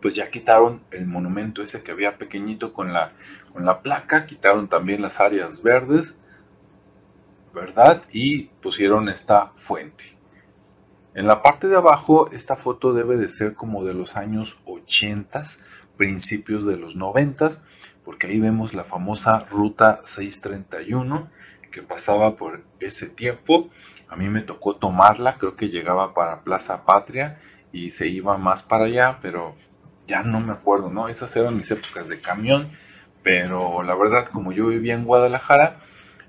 pues 0.00 0.14
ya 0.14 0.28
quitaron 0.28 0.82
el 0.90 1.06
monumento 1.06 1.62
ese 1.62 1.82
que 1.82 1.92
había 1.92 2.18
pequeñito 2.18 2.72
con 2.72 2.92
la, 2.92 3.12
con 3.52 3.64
la 3.64 3.82
placa, 3.82 4.26
quitaron 4.26 4.68
también 4.68 5.02
las 5.02 5.20
áreas 5.20 5.62
verdes, 5.62 6.18
¿verdad? 7.54 8.02
Y 8.12 8.44
pusieron 8.62 9.08
esta 9.08 9.50
fuente. 9.54 10.16
En 11.14 11.26
la 11.26 11.42
parte 11.42 11.66
de 11.66 11.76
abajo, 11.76 12.30
esta 12.30 12.54
foto 12.54 12.92
debe 12.92 13.16
de 13.16 13.28
ser 13.28 13.54
como 13.54 13.84
de 13.84 13.94
los 13.94 14.16
años 14.16 14.60
80, 14.64 15.40
principios 15.96 16.64
de 16.64 16.76
los 16.76 16.94
90, 16.94 17.48
porque 18.04 18.28
ahí 18.28 18.38
vemos 18.38 18.74
la 18.74 18.84
famosa 18.84 19.40
ruta 19.50 19.98
631 20.02 21.28
que 21.70 21.82
pasaba 21.82 22.36
por 22.36 22.64
ese 22.78 23.06
tiempo. 23.06 23.68
A 24.08 24.16
mí 24.16 24.28
me 24.28 24.42
tocó 24.42 24.76
tomarla, 24.76 25.38
creo 25.38 25.56
que 25.56 25.68
llegaba 25.68 26.14
para 26.14 26.42
Plaza 26.42 26.84
Patria 26.84 27.38
y 27.72 27.90
se 27.90 28.08
iba 28.08 28.38
más 28.38 28.62
para 28.62 28.86
allá, 28.86 29.18
pero 29.22 29.54
ya 30.10 30.22
no 30.24 30.40
me 30.40 30.52
acuerdo, 30.52 30.90
¿no? 30.90 31.08
Esas 31.08 31.34
eran 31.36 31.56
mis 31.56 31.70
épocas 31.70 32.08
de 32.08 32.20
camión, 32.20 32.68
pero 33.22 33.82
la 33.84 33.94
verdad, 33.94 34.26
como 34.26 34.52
yo 34.52 34.66
vivía 34.66 34.94
en 34.94 35.04
Guadalajara, 35.04 35.78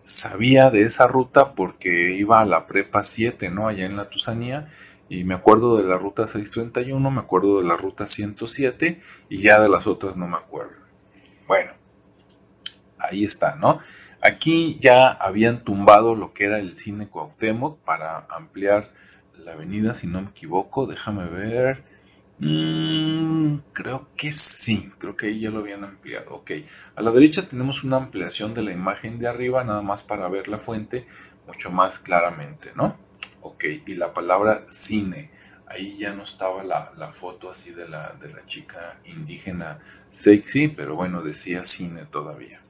sabía 0.04 0.70
de 0.70 0.84
esa 0.84 1.08
ruta 1.08 1.54
porque 1.56 2.14
iba 2.14 2.40
a 2.40 2.46
la 2.46 2.68
prepa 2.68 3.02
7, 3.02 3.50
¿no? 3.50 3.68
Allá 3.68 3.86
en 3.86 3.98
la 3.98 4.10
Tusanía, 4.10 4.68
y 5.10 5.24
me 5.24 5.34
acuerdo 5.34 5.78
de 5.78 5.84
la 5.84 5.98
ruta 5.98 6.28
631, 6.28 7.12
me 7.12 7.20
acuerdo 7.20 7.62
de 7.62 7.68
la 7.68 7.76
ruta 7.76 8.06
107, 8.06 9.02
y 9.30 9.42
ya 9.42 9.60
de 9.60 9.70
las 9.70 9.88
otras 9.88 10.16
no 10.16 10.28
me 10.28 10.38
acuerdo. 10.38 10.80
Bueno, 11.48 11.72
ahí 13.00 13.24
está, 13.24 13.56
¿no? 13.56 13.80
Aquí 14.22 14.78
ya 14.80 15.10
habían 15.10 15.64
tumbado 15.64 16.16
lo 16.16 16.34
que 16.34 16.46
era 16.46 16.60
el 16.60 16.74
cine 16.76 17.08
Cuauhtémoc 17.08 17.80
para 17.80 18.28
ampliar 18.30 18.92
la 19.38 19.54
avenida, 19.54 19.96
si 19.96 20.06
no 20.06 20.22
me 20.22 20.30
equivoco, 20.30 20.86
déjame 20.86 21.26
ver. 21.26 21.91
Mm, 22.44 23.60
creo 23.72 24.08
que 24.18 24.32
sí, 24.32 24.92
creo 24.98 25.16
que 25.16 25.28
ahí 25.28 25.42
ya 25.42 25.52
lo 25.52 25.60
habían 25.60 25.84
ampliado. 25.84 26.32
Ok, 26.32 26.52
a 26.96 27.02
la 27.04 27.12
derecha 27.12 27.48
tenemos 27.48 27.84
una 27.84 27.98
ampliación 27.98 28.56
de 28.56 28.64
la 28.64 28.72
imagen 28.72 29.20
de 29.20 29.28
arriba, 29.28 29.64
nada 29.64 29.84
más 29.84 30.02
para 30.02 30.28
ver 30.28 30.48
la 30.48 30.58
fuente 30.58 31.06
mucho 31.46 31.70
más 31.70 32.00
claramente, 32.00 32.72
¿no? 32.76 32.98
Ok, 33.42 33.66
y 33.86 33.94
la 33.94 34.12
palabra 34.14 34.64
cine. 34.66 35.30
Ahí 35.68 35.98
ya 36.00 36.14
no 36.14 36.24
estaba 36.24 36.64
la, 36.64 37.12
foto 37.12 37.50
así 37.50 37.72
de 37.72 37.88
la, 37.88 38.14
de 38.20 38.34
la 38.34 38.44
chica 38.48 38.98
indígena 39.06 39.80
sexy, 40.10 40.68
pero 40.68 40.96
bueno, 40.96 41.22
decía 41.22 41.64
cine 41.64 42.06
todavía. 42.06 42.62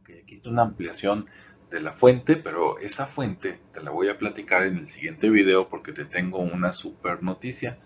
Ok, 0.00 0.10
aquí 0.22 0.34
está 0.34 0.48
una 0.48 0.62
ampliación 0.62 1.26
de 1.70 1.80
la 1.80 1.92
fuente, 1.92 2.36
pero 2.36 2.78
esa 2.78 3.06
fuente 3.06 3.60
te 3.72 3.82
la 3.82 3.90
voy 3.90 4.08
a 4.08 4.18
platicar 4.18 4.62
en 4.64 4.78
el 4.78 4.86
siguiente 4.86 5.28
video 5.28 5.68
porque 5.68 5.92
te 5.92 6.06
tengo 6.06 6.38
una 6.38 6.72
super 6.72 7.22
noticia. 7.22 7.78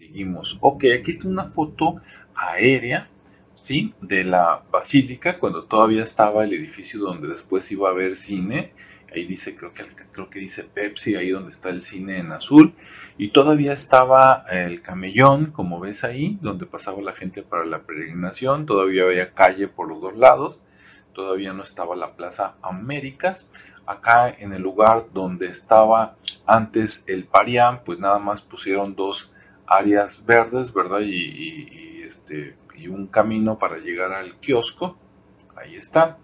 Seguimos. 0.00 0.56
Ok, 0.62 0.84
aquí 0.98 1.10
está 1.10 1.28
una 1.28 1.50
foto 1.50 2.00
aérea, 2.34 3.10
¿sí? 3.54 3.92
De 4.00 4.24
la 4.24 4.62
basílica, 4.72 5.38
cuando 5.38 5.64
todavía 5.64 6.02
estaba 6.02 6.42
el 6.42 6.54
edificio 6.54 7.00
donde 7.00 7.28
después 7.28 7.70
iba 7.70 7.88
a 7.88 7.92
haber 7.92 8.14
cine. 8.14 8.72
Ahí 9.14 9.26
dice, 9.26 9.56
creo 9.56 9.74
que, 9.74 9.84
creo 10.10 10.30
que 10.30 10.38
dice 10.38 10.64
Pepsi, 10.64 11.16
ahí 11.16 11.28
donde 11.28 11.50
está 11.50 11.68
el 11.68 11.82
cine 11.82 12.18
en 12.18 12.32
azul. 12.32 12.72
Y 13.18 13.28
todavía 13.28 13.74
estaba 13.74 14.46
el 14.50 14.80
camellón, 14.80 15.50
como 15.52 15.78
ves 15.80 16.02
ahí, 16.02 16.38
donde 16.40 16.64
pasaba 16.64 17.02
la 17.02 17.12
gente 17.12 17.42
para 17.42 17.66
la 17.66 17.82
peregrinación. 17.82 18.64
Todavía 18.64 19.02
había 19.02 19.34
calle 19.34 19.68
por 19.68 19.86
los 19.86 20.00
dos 20.00 20.16
lados. 20.16 20.62
Todavía 21.12 21.52
no 21.52 21.60
estaba 21.60 21.94
la 21.94 22.16
Plaza 22.16 22.54
Américas. 22.62 23.52
Acá 23.84 24.30
en 24.30 24.54
el 24.54 24.62
lugar 24.62 25.08
donde 25.12 25.48
estaba 25.48 26.16
antes 26.46 27.04
el 27.06 27.24
Parián, 27.24 27.82
pues 27.84 27.98
nada 27.98 28.18
más 28.18 28.40
pusieron 28.40 28.94
dos 28.94 29.30
áreas 29.70 30.26
verdes, 30.26 30.74
¿verdad? 30.74 31.00
Y, 31.00 32.02
este, 32.04 32.56
y 32.76 32.88
un 32.88 33.06
camino 33.06 33.58
para 33.58 33.78
llegar 33.78 34.12
al 34.12 34.34
kiosco. 34.34 34.96
Ahí 35.56 35.76
está. 35.76 36.18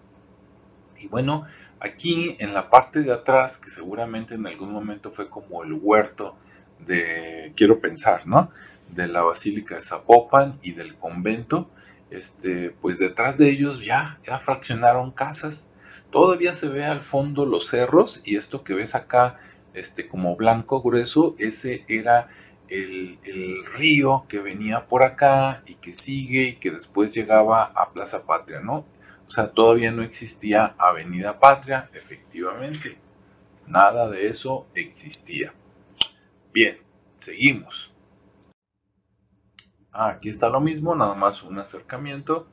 Y 0.99 1.07
bueno, 1.07 1.45
aquí 1.79 2.37
en 2.41 2.53
la 2.53 2.69
parte 2.69 3.03
de 3.03 3.13
atrás, 3.13 3.57
que 3.57 3.71
seguramente 3.71 4.35
en 4.35 4.47
algún 4.47 4.73
momento 4.73 5.11
fue 5.11 5.31
como 5.31 5.63
el 5.63 5.73
huerto 5.75 6.37
de, 6.85 7.53
quiero 7.57 7.81
pensar, 7.81 8.27
¿no? 8.27 8.51
De 8.91 9.07
la 9.07 9.23
Basílica 9.23 9.77
de 9.77 9.81
Zapopan 9.81 10.59
y 10.63 10.73
del 10.73 10.97
convento, 10.97 11.71
este, 12.11 12.71
pues 12.71 12.99
detrás 12.99 13.39
de 13.39 13.49
ellos 13.51 13.85
ya, 13.85 14.19
ya 14.27 14.39
fraccionaron 14.41 15.13
casas. 15.13 15.71
Todavía 16.11 16.53
se 16.53 16.69
ve 16.69 16.85
al 16.85 17.03
fondo 17.03 17.47
los 17.47 17.69
cerros 17.69 18.23
y 18.25 18.37
esto 18.37 18.65
que 18.65 18.75
ves 18.75 18.95
acá, 18.97 19.39
este, 19.75 20.09
como 20.09 20.35
blanco 20.35 20.83
grueso, 20.83 21.37
ese 21.39 21.85
era 21.89 22.29
el, 22.69 23.65
río 23.75 24.25
que 24.29 24.39
venía 24.39 24.87
por 24.87 25.05
acá 25.05 25.63
y 25.67 25.75
que 25.75 25.93
sigue 25.93 26.49
y 26.49 26.57
que 26.57 26.71
después 26.71 27.15
llegaba 27.15 27.65
a 27.65 27.91
Plaza 27.91 28.25
Patria, 28.25 28.61
¿no? 28.61 28.85
O 29.27 29.31
sea, 29.31 29.51
todavía 29.51 29.91
no 29.91 30.03
existía 30.03 30.75
Avenida 30.79 31.39
Patria, 31.39 31.91
efectivamente. 31.93 32.97
Nada 33.67 34.09
de 34.09 34.29
eso 34.29 34.67
existía. 34.75 35.53
Bien, 36.53 36.79
seguimos. 37.17 37.93
Ah, 39.93 40.11
aquí 40.11 40.29
está 40.29 40.49
lo 40.49 40.61
mismo, 40.61 40.95
nada 40.95 41.15
más 41.15 41.43
un 41.43 41.59
acercamiento 41.59 42.49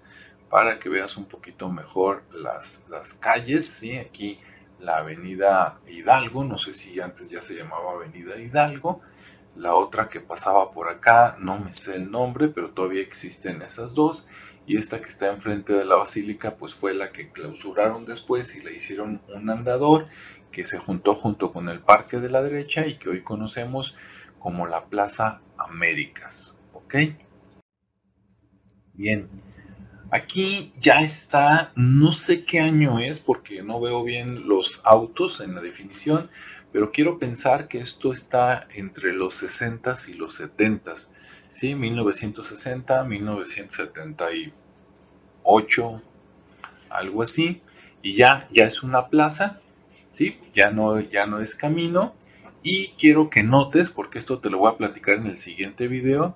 para 0.49 0.79
que 0.79 0.89
veas 0.89 1.17
un 1.17 1.25
poquito 1.25 1.69
mejor 1.69 2.23
las, 2.31 2.85
las 2.89 3.13
calles. 3.13 3.67
¿sí? 3.67 3.97
Aquí 3.97 4.39
la 4.79 4.97
Avenida 4.97 5.79
Hidalgo, 5.87 6.43
no 6.43 6.57
sé 6.57 6.73
si 6.73 6.99
antes 6.99 7.29
ya 7.29 7.39
se 7.39 7.55
llamaba 7.55 7.91
Avenida 7.93 8.37
Hidalgo 8.37 9.01
la 9.55 9.75
otra 9.75 10.09
que 10.09 10.19
pasaba 10.19 10.71
por 10.71 10.89
acá, 10.89 11.37
no 11.39 11.59
me 11.59 11.71
sé 11.71 11.95
el 11.95 12.11
nombre, 12.11 12.47
pero 12.47 12.71
todavía 12.71 13.01
existen 13.01 13.61
esas 13.61 13.93
dos. 13.93 14.25
Y 14.65 14.77
esta 14.77 14.99
que 14.99 15.07
está 15.07 15.27
enfrente 15.27 15.73
de 15.73 15.85
la 15.85 15.95
basílica, 15.95 16.55
pues 16.55 16.73
fue 16.73 16.93
la 16.95 17.11
que 17.11 17.29
clausuraron 17.29 18.05
después 18.05 18.55
y 18.55 18.63
le 18.63 18.73
hicieron 18.73 19.21
un 19.27 19.49
andador 19.49 20.07
que 20.51 20.63
se 20.63 20.79
juntó 20.79 21.15
junto 21.15 21.51
con 21.51 21.67
el 21.67 21.81
parque 21.81 22.19
de 22.19 22.29
la 22.29 22.41
derecha 22.41 22.87
y 22.87 22.97
que 22.97 23.09
hoy 23.09 23.21
conocemos 23.21 23.95
como 24.39 24.65
la 24.65 24.85
Plaza 24.85 25.41
Américas. 25.57 26.57
¿Ok? 26.73 26.95
Bien. 28.93 29.29
Aquí 30.11 30.71
ya 30.77 31.01
está, 31.01 31.71
no 31.75 32.11
sé 32.11 32.45
qué 32.45 32.59
año 32.59 32.99
es 32.99 33.19
porque 33.19 33.63
no 33.63 33.81
veo 33.81 34.03
bien 34.03 34.47
los 34.47 34.81
autos 34.83 35.41
en 35.41 35.55
la 35.55 35.61
definición, 35.61 36.29
pero 36.73 36.91
quiero 36.91 37.17
pensar 37.19 37.69
que 37.69 37.79
esto 37.79 38.11
está 38.11 38.67
entre 38.73 39.13
los 39.13 39.41
60s 39.43 40.09
y 40.09 40.15
los 40.17 40.41
70s, 40.41 41.11
¿sí? 41.51 41.75
1960, 41.75 43.03
1978, 43.03 46.01
algo 46.89 47.21
así, 47.21 47.61
y 48.01 48.15
ya, 48.15 48.47
ya 48.51 48.65
es 48.65 48.81
una 48.81 49.09
plaza, 49.09 49.61
¿sí? 50.09 50.39
Ya 50.51 50.71
no, 50.71 50.99
ya 50.99 51.27
no 51.27 51.39
es 51.39 51.53
camino, 51.53 52.15
y 52.63 52.87
quiero 52.97 53.29
que 53.29 53.43
notes, 53.43 53.91
porque 53.91 54.17
esto 54.17 54.39
te 54.39 54.49
lo 54.49 54.57
voy 54.57 54.71
a 54.71 54.77
platicar 54.77 55.17
en 55.17 55.27
el 55.27 55.37
siguiente 55.37 55.87
video, 55.87 56.35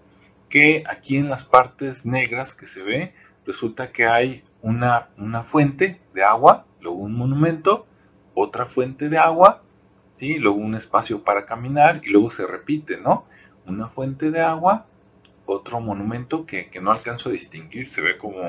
que 0.49 0.83
aquí 0.87 1.17
en 1.17 1.29
las 1.29 1.45
partes 1.45 2.05
negras 2.05 2.53
que 2.53 2.67
se 2.67 2.83
ve, 2.83 3.15
resulta 3.43 3.91
que 3.91 4.05
hay 4.05 4.43
una, 4.61 5.09
una 5.17 5.41
fuente 5.41 5.99
de 6.13 6.23
agua, 6.23 6.67
luego 6.79 6.99
un 6.99 7.15
monumento, 7.15 7.87
otra 8.35 8.67
fuente 8.67 9.09
de 9.09 9.17
agua, 9.17 9.63
¿sí? 10.17 10.35
luego 10.35 10.57
un 10.57 10.75
espacio 10.75 11.23
para 11.23 11.45
caminar 11.45 12.01
y 12.03 12.09
luego 12.09 12.27
se 12.27 12.47
repite, 12.47 12.97
¿no? 12.97 13.25
Una 13.65 13.87
fuente 13.87 14.31
de 14.31 14.41
agua, 14.41 14.85
otro 15.45 15.79
monumento 15.79 16.45
que, 16.45 16.69
no 16.81 16.91
alcanzo 16.91 17.29
a 17.29 17.33
distinguir, 17.33 17.89
se 17.89 18.01
ve 18.01 18.17
como, 18.17 18.41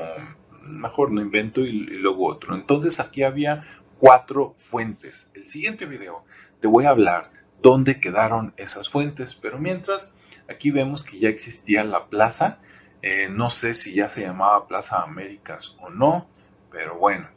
mejor 0.63 1.11
no 1.11 1.21
invento 1.21 1.61
y, 1.61 1.69
y 1.69 1.97
luego 1.97 2.27
otro. 2.27 2.55
Entonces 2.55 2.99
aquí 2.99 3.23
había 3.23 3.63
cuatro 3.97 4.53
fuentes. 4.55 5.29
El 5.33 5.45
siguiente 5.45 5.85
video 5.85 6.23
te 6.59 6.67
voy 6.67 6.85
a 6.85 6.89
hablar 6.89 7.31
dónde 7.61 7.99
quedaron 7.99 8.53
esas 8.57 8.89
fuentes, 8.89 9.35
pero 9.35 9.59
mientras 9.59 10.13
aquí 10.49 10.71
vemos 10.71 11.03
que 11.03 11.19
ya 11.19 11.29
existía 11.29 11.83
la 11.83 12.07
plaza 12.07 12.59
eh, 13.01 13.29
no 13.29 13.49
sé 13.49 13.73
si 13.73 13.93
ya 13.93 14.09
se 14.09 14.21
llamaba 14.23 14.67
Plaza 14.67 15.01
Américas 15.03 15.75
o 15.79 15.89
no, 15.89 16.27
pero 16.69 16.97
bueno, 16.97 17.29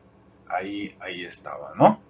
ahí, 0.49 0.97
ahí 1.01 1.25
estaba, 1.25 1.73
¿no? 1.77 2.01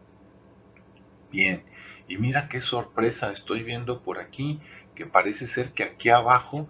Bien, 1.30 1.62
y 2.08 2.18
mira 2.18 2.48
qué 2.48 2.60
sorpresa 2.60 3.30
estoy 3.30 3.62
viendo 3.62 4.02
por 4.02 4.18
aquí, 4.18 4.60
que 4.94 5.06
parece 5.06 5.46
ser 5.46 5.72
que 5.72 5.84
aquí 5.84 6.10
abajo, 6.10 6.68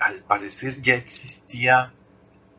al 0.00 0.22
parecer 0.22 0.80
ya 0.80 0.94
existía 0.94 1.92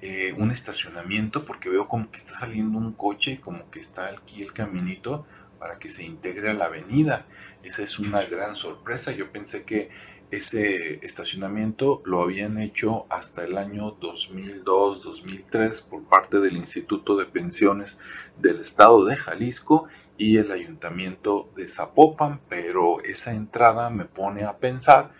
eh, 0.01 0.33
un 0.37 0.51
estacionamiento, 0.51 1.45
porque 1.45 1.69
veo 1.69 1.87
como 1.87 2.09
que 2.09 2.17
está 2.17 2.33
saliendo 2.33 2.77
un 2.77 2.93
coche, 2.93 3.39
como 3.41 3.69
que 3.71 3.79
está 3.79 4.07
aquí 4.07 4.43
el 4.43 4.53
caminito 4.53 5.25
para 5.59 5.79
que 5.79 5.89
se 5.89 6.03
integre 6.03 6.49
a 6.51 6.53
la 6.53 6.65
avenida. 6.65 7.25
Esa 7.63 7.83
es 7.83 7.97
una 7.99 8.21
gran 8.21 8.53
sorpresa. 8.53 9.11
Yo 9.11 9.31
pensé 9.31 9.63
que 9.63 9.89
ese 10.29 10.99
estacionamiento 11.05 12.01
lo 12.03 12.21
habían 12.21 12.57
hecho 12.57 13.05
hasta 13.09 13.45
el 13.45 13.57
año 13.57 13.97
2002-2003 13.99 15.85
por 15.85 16.03
parte 16.03 16.39
del 16.39 16.57
Instituto 16.57 17.15
de 17.15 17.25
Pensiones 17.25 17.97
del 18.37 18.59
Estado 18.59 19.05
de 19.05 19.15
Jalisco 19.15 19.87
y 20.17 20.37
el 20.37 20.51
Ayuntamiento 20.51 21.49
de 21.55 21.67
Zapopan, 21.67 22.41
pero 22.49 23.01
esa 23.03 23.31
entrada 23.31 23.89
me 23.89 24.03
pone 24.03 24.43
a 24.43 24.57
pensar 24.57 25.11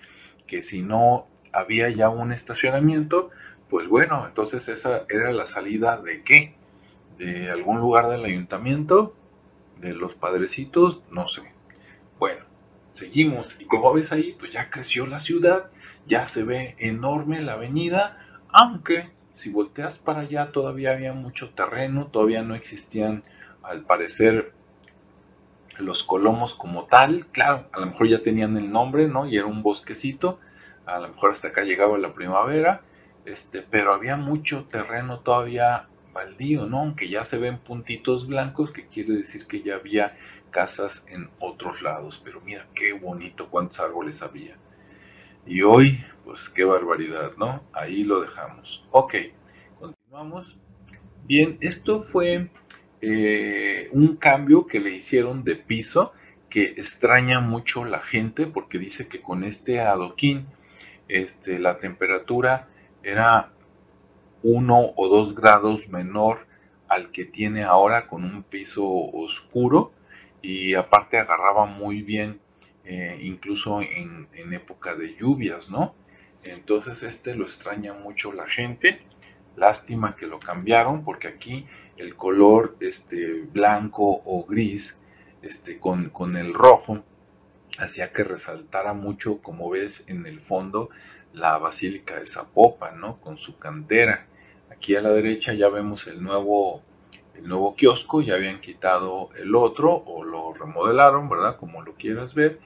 que 0.45 0.59
si 0.61 0.81
no 0.81 1.27
había 1.53 1.89
ya 1.89 2.09
un 2.09 2.33
estacionamiento, 2.33 3.29
pues 3.69 3.87
bueno, 3.87 4.25
entonces 4.27 4.67
esa 4.67 5.05
era 5.09 5.31
la 5.31 5.45
salida 5.45 5.97
de 6.01 6.21
qué? 6.21 6.55
De 7.17 7.49
algún 7.49 7.79
lugar 7.79 8.09
del 8.09 8.25
ayuntamiento, 8.25 9.15
de 9.79 9.93
los 9.93 10.15
padrecitos, 10.15 11.01
no 11.11 11.27
sé. 11.27 11.56
Seguimos 12.97 13.57
y 13.59 13.65
como 13.65 13.93
ves 13.93 14.11
ahí, 14.11 14.35
pues 14.39 14.51
ya 14.51 14.71
creció 14.71 15.05
la 15.05 15.19
ciudad, 15.19 15.69
ya 16.07 16.25
se 16.25 16.43
ve 16.43 16.75
enorme 16.79 17.43
la 17.43 17.53
avenida, 17.53 18.17
aunque 18.49 19.11
si 19.29 19.51
volteas 19.51 19.99
para 19.99 20.21
allá 20.21 20.51
todavía 20.51 20.93
había 20.93 21.13
mucho 21.13 21.51
terreno, 21.51 22.07
todavía 22.07 22.41
no 22.41 22.55
existían 22.55 23.23
al 23.61 23.83
parecer 23.83 24.51
los 25.77 26.03
colomos 26.03 26.55
como 26.55 26.85
tal, 26.85 27.27
claro, 27.27 27.69
a 27.71 27.81
lo 27.81 27.85
mejor 27.85 28.09
ya 28.09 28.23
tenían 28.23 28.57
el 28.57 28.71
nombre, 28.71 29.07
¿no? 29.07 29.27
Y 29.27 29.37
era 29.37 29.45
un 29.45 29.61
bosquecito, 29.61 30.39
a 30.87 30.97
lo 30.97 31.09
mejor 31.09 31.29
hasta 31.29 31.49
acá 31.49 31.61
llegaba 31.61 31.99
la 31.99 32.15
primavera, 32.15 32.81
este, 33.25 33.61
pero 33.61 33.93
había 33.93 34.17
mucho 34.17 34.65
terreno 34.65 35.19
todavía 35.19 35.87
baldío, 36.17 36.65
¿no? 36.65 36.79
Aunque 36.79 37.09
ya 37.09 37.23
se 37.23 37.37
ven 37.37 37.59
puntitos 37.59 38.27
blancos, 38.27 38.71
que 38.71 38.87
quiere 38.87 39.13
decir 39.13 39.45
que 39.45 39.61
ya 39.61 39.75
había 39.75 40.17
casas 40.49 41.05
en 41.09 41.29
otros 41.39 41.83
lados. 41.83 42.19
Pero 42.23 42.41
mira 42.41 42.67
qué 42.73 42.93
bonito 42.93 43.49
cuántos 43.49 43.79
árboles 43.79 44.23
había. 44.23 44.55
Y 45.45 45.61
hoy, 45.61 46.03
pues 46.25 46.49
qué 46.49 46.63
barbaridad, 46.63 47.33
¿no? 47.37 47.63
Ahí 47.71 48.03
lo 48.03 48.19
dejamos. 48.21 48.83
Ok, 48.91 49.15
continuamos. 49.79 50.59
Bien, 51.25 51.57
esto 51.61 51.99
fue 51.99 52.49
eh, 53.01 53.89
un 53.91 54.15
cambio 54.15 54.65
que 54.65 54.79
le 54.79 54.95
hicieron 54.95 55.43
de 55.43 55.55
piso 55.55 56.13
que 56.49 56.63
extraña 56.63 57.41
mucho 57.41 57.85
la 57.85 58.01
gente 58.01 58.47
porque 58.47 58.79
dice 58.79 59.07
que 59.07 59.21
con 59.21 59.43
este 59.43 59.81
adoquín 59.81 60.47
este, 61.09 61.59
la 61.59 61.77
temperatura 61.77 62.69
era 63.03 63.51
uno 64.43 64.93
o 64.95 65.07
dos 65.07 65.35
grados 65.35 65.87
menor 65.89 66.47
al 66.87 67.11
que 67.11 67.25
tiene 67.25 67.63
ahora 67.63 68.07
con 68.07 68.23
un 68.23 68.43
piso 68.43 68.85
oscuro 68.87 69.91
y 70.41 70.75
aparte 70.75 71.17
agarraba 71.17 71.65
muy 71.65 72.01
bien 72.01 72.39
eh, 72.85 73.19
incluso 73.21 73.81
en, 73.81 74.27
época 74.53 74.95
de 74.95 75.13
lluvias, 75.15 75.69
¿no? 75.69 75.93
Entonces 76.43 77.03
este 77.03 77.35
lo 77.35 77.43
extraña 77.43 77.93
mucho 77.93 78.31
la 78.31 78.45
gente. 78.45 79.01
Lástima 79.57 80.15
que 80.15 80.27
lo 80.27 80.39
cambiaron 80.39 81.03
porque 81.03 81.27
aquí 81.27 81.65
el 81.97 82.15
color 82.15 82.77
este, 82.79 83.41
blanco 83.41 84.21
o 84.23 84.45
gris 84.45 85.01
este, 85.41 85.79
con, 85.79 86.09
con 86.11 86.37
el 86.37 86.53
rojo 86.53 87.03
hacía 87.79 88.11
que 88.11 88.23
resaltara 88.23 88.93
mucho, 88.93 89.39
como 89.41 89.69
ves 89.69 90.05
en 90.07 90.25
el 90.25 90.39
fondo, 90.39 90.89
la 91.37 91.57
Basílica 91.57 92.15
de 92.15 92.25
Zapopan, 92.25 92.99
¿no? 92.99 93.21
Con 93.21 93.37
su 93.37 93.57
cantera. 93.57 94.27
Aquí 94.69 94.95
a 94.95 95.01
la 95.01 95.09
derecha 95.09 95.53
ya 95.53 95.69
vemos 95.69 96.07
el 96.07 96.21
nuevo 96.21 96.83
el 97.37 97.47
nuevo 97.47 97.75
kiosco, 97.75 98.21
ya 98.21 98.35
habían 98.35 98.59
quitado 98.59 99.29
el 99.37 99.55
otro 99.55 99.93
o 99.93 100.23
lo 100.23 100.53
remodelaron, 100.53 101.29
¿verdad? 101.29 101.55
Como 101.55 101.81
lo 101.81 101.93
quieras 101.93 102.33
ver, 102.33 102.59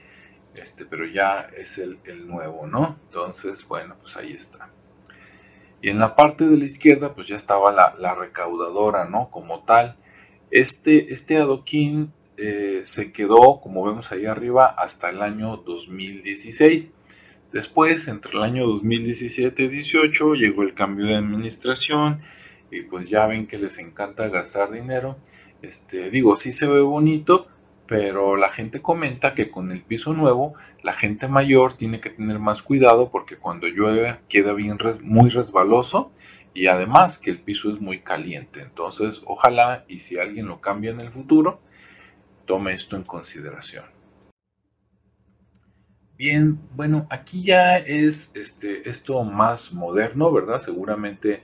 este, 0.54 0.84
pero 0.84 1.06
ya 1.06 1.48
es 1.56 1.78
el, 1.78 1.98
nuevo, 2.26 2.66
¿no? 2.66 2.96
Entonces, 3.06 3.66
bueno, 3.68 3.96
pues 3.98 4.16
ahí 4.16 4.32
está. 4.32 4.70
Y 5.82 5.90
en 5.90 5.98
la 5.98 6.14
parte 6.14 6.46
de 6.46 6.56
la 6.56 6.64
izquierda, 6.64 7.14
pues 7.14 7.26
ya 7.26 7.34
estaba 7.34 7.70
la, 7.72 8.14
recaudadora, 8.14 9.04
¿no? 9.04 9.30
Como 9.30 9.64
tal. 9.64 9.96
Este, 10.50 11.12
este 11.12 11.38
adoquín 11.38 12.12
eh, 12.36 12.78
se 12.82 13.12
quedó, 13.12 13.60
como 13.60 13.84
vemos 13.84 14.12
ahí 14.12 14.26
arriba, 14.26 14.66
hasta 14.66 15.10
el 15.10 15.22
año 15.22 15.56
2016. 15.58 16.92
Después, 17.52 18.08
entre 18.08 18.32
el 18.32 18.42
año 18.42 18.66
2017 18.66 19.62
y 19.62 19.66
2018, 19.66 20.34
llegó 20.34 20.62
el 20.62 20.72
cambio 20.72 21.06
de 21.06 21.16
administración 21.16 22.22
y 22.70 22.82
pues 22.82 23.10
ya 23.10 23.26
ven 23.26 23.46
que 23.46 23.58
les 23.58 23.78
encanta 23.78 24.28
gastar 24.28 24.72
dinero. 24.72 25.18
Este, 25.60 26.10
digo, 26.10 26.34
sí 26.34 26.50
se 26.50 26.66
ve 26.66 26.80
bonito, 26.80 27.46
pero 27.86 28.36
la 28.36 28.48
gente 28.48 28.80
comenta 28.80 29.34
que 29.34 29.50
con 29.50 29.70
el 29.70 29.82
piso 29.82 30.14
nuevo 30.14 30.54
la 30.82 30.94
gente 30.94 31.28
mayor 31.28 31.74
tiene 31.74 32.00
que 32.00 32.08
tener 32.08 32.38
más 32.38 32.62
cuidado 32.62 33.10
porque 33.10 33.36
cuando 33.36 33.68
llueve 33.68 34.18
queda 34.30 34.54
bien 34.54 34.78
muy 35.02 35.28
resbaloso 35.28 36.10
y 36.54 36.68
además 36.68 37.18
que 37.18 37.30
el 37.30 37.40
piso 37.40 37.70
es 37.70 37.82
muy 37.82 38.00
caliente. 38.00 38.62
Entonces, 38.62 39.22
ojalá 39.26 39.84
y 39.88 39.98
si 39.98 40.18
alguien 40.18 40.46
lo 40.46 40.62
cambia 40.62 40.90
en 40.92 41.00
el 41.00 41.12
futuro, 41.12 41.60
tome 42.46 42.72
esto 42.72 42.96
en 42.96 43.02
consideración. 43.02 43.84
Bien, 46.22 46.56
bueno, 46.76 47.08
aquí 47.10 47.42
ya 47.42 47.78
es 47.78 48.30
este, 48.36 48.88
esto 48.88 49.24
más 49.24 49.72
moderno, 49.72 50.30
¿verdad? 50.30 50.58
Seguramente 50.58 51.42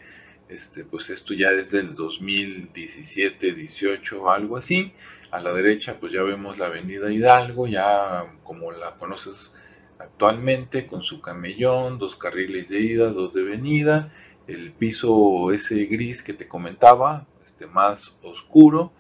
este, 0.49 0.85
pues 0.85 1.11
esto 1.11 1.35
ya 1.35 1.51
es 1.51 1.73
del 1.73 1.97
2017, 1.97 3.55
18, 3.55 4.31
algo 4.31 4.57
así. 4.57 4.93
A 5.33 5.41
la 5.41 5.53
derecha 5.53 5.99
pues 5.99 6.13
ya 6.13 6.23
vemos 6.23 6.61
la 6.61 6.67
avenida 6.67 7.11
Hidalgo, 7.11 7.67
ya 7.67 8.33
como 8.45 8.71
la 8.71 8.95
conoces 8.95 9.53
actualmente, 9.99 10.87
con 10.87 11.03
su 11.03 11.21
camellón, 11.21 11.99
dos 11.99 12.15
carriles 12.15 12.69
de 12.69 12.81
ida, 12.81 13.11
dos 13.11 13.35
de 13.35 13.43
venida, 13.43 14.13
el 14.47 14.71
piso 14.71 15.51
ese 15.51 15.87
gris 15.87 16.23
que 16.23 16.35
te 16.35 16.47
comentaba, 16.47 17.27
este 17.43 17.67
más 17.67 18.17
oscuro, 18.23 18.93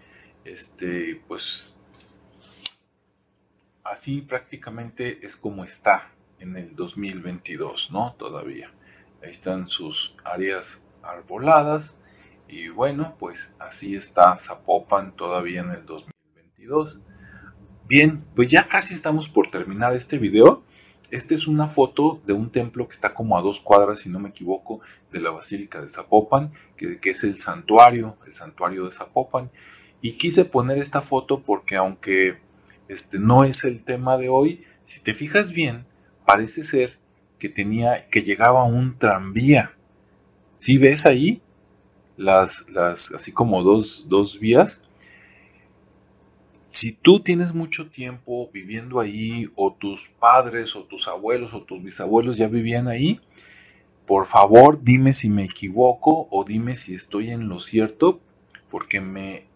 este 0.45 1.23
pues 1.29 1.78
así 3.91 4.21
prácticamente 4.21 5.25
es 5.25 5.37
como 5.37 5.65
está 5.65 6.13
en 6.39 6.57
el 6.57 6.77
2022, 6.77 7.91
¿no? 7.93 8.15
Todavía. 8.19 8.71
Ahí 9.23 9.31
están 9.31 9.67
sus 9.67 10.15
áreas 10.25 10.85
arboladas. 11.03 11.99
Y 12.49 12.69
bueno, 12.69 13.17
pues 13.19 13.55
así 13.59 13.95
está 13.95 14.37
Zapopan 14.37 15.17
todavía 15.17 15.61
en 15.61 15.71
el 15.71 15.85
2022. 15.85 17.01
Bien, 17.87 18.25
pues 18.35 18.51
ya 18.51 18.67
casi 18.67 18.95
estamos 18.95 19.29
por 19.29 19.51
terminar 19.51 19.95
este 19.95 20.19
video. 20.19 20.63
Esta 21.11 21.35
es 21.35 21.49
una 21.49 21.67
foto 21.67 22.21
de 22.27 22.35
un 22.35 22.51
templo 22.51 22.87
que 22.87 22.93
está 22.93 23.15
como 23.15 23.39
a 23.39 23.43
dos 23.43 23.61
cuadras, 23.61 24.01
si 24.01 24.11
no 24.11 24.19
me 24.19 24.29
equivoco, 24.29 24.81
de 25.11 25.21
la 25.21 25.31
Basílica 25.31 25.81
de 25.81 25.89
Zapopan, 25.89 26.53
que, 26.77 26.99
es 27.03 27.25
el 27.25 27.37
santuario, 27.37 28.19
el 28.27 28.33
santuario 28.33 28.85
de 28.85 28.91
Zapopan. 28.91 29.51
Y 30.03 30.13
quise 30.13 30.45
poner 30.45 30.79
esta 30.79 31.01
foto 31.01 31.43
porque 31.43 31.77
aunque 31.77 32.39
este 32.89 33.19
no 33.19 33.45
es 33.45 33.65
el 33.65 33.83
tema 33.83 34.17
de 34.17 34.29
hoy, 34.29 34.65
si 34.85 35.03
te 35.03 35.15
fijas 35.15 35.53
bien, 35.53 35.85
parece 36.25 36.63
ser 36.63 36.99
que 37.39 37.49
tenía, 37.49 38.07
que 38.07 38.23
llegaba 38.23 38.65
un 38.65 38.99
tranvía. 38.99 39.73
Si 40.51 40.79
ves 40.79 41.07
ahí 41.07 41.41
las, 42.17 42.67
las, 42.71 43.13
así 43.13 43.33
como 43.33 43.63
dos, 43.63 44.07
dos 44.09 44.41
vías, 44.41 44.83
si 46.63 46.93
tú 46.93 47.21
tienes 47.21 47.55
mucho 47.55 47.89
tiempo 47.89 48.51
viviendo 48.53 49.01
ahí, 49.01 49.51
o 49.57 49.73
tus 49.73 50.09
padres, 50.09 50.77
o 50.77 50.85
tus 50.85 51.09
abuelos, 51.09 51.55
o 51.55 51.63
tus 51.63 51.83
bisabuelos 51.83 52.37
ya 52.37 52.47
vivían 52.47 52.89
ahí, 52.89 53.21
por 54.07 54.27
favor 54.27 54.83
dime 54.83 55.15
si 55.15 55.31
me 55.31 55.45
equivoco 55.45 56.29
o 56.31 56.45
dime 56.45 56.75
si 56.75 56.93
estoy 56.93 57.31
en 57.31 57.49
lo 57.49 57.59
cierto, 57.59 58.21
porque 58.71 59.01
me, 59.01 59.48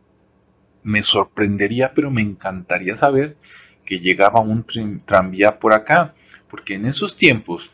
me 0.83 1.03
sorprendería, 1.03 1.93
pero 1.95 2.11
me 2.11 2.23
encantaría 2.23 2.97
saber 2.97 3.37
que 3.85 4.01
llegaba 4.01 4.41
un 4.41 4.65
tranvía 5.05 5.59
por 5.59 5.73
acá, 5.73 6.15
porque 6.49 6.75
en 6.75 6.87
esos 6.87 7.17
tiempos, 7.17 7.71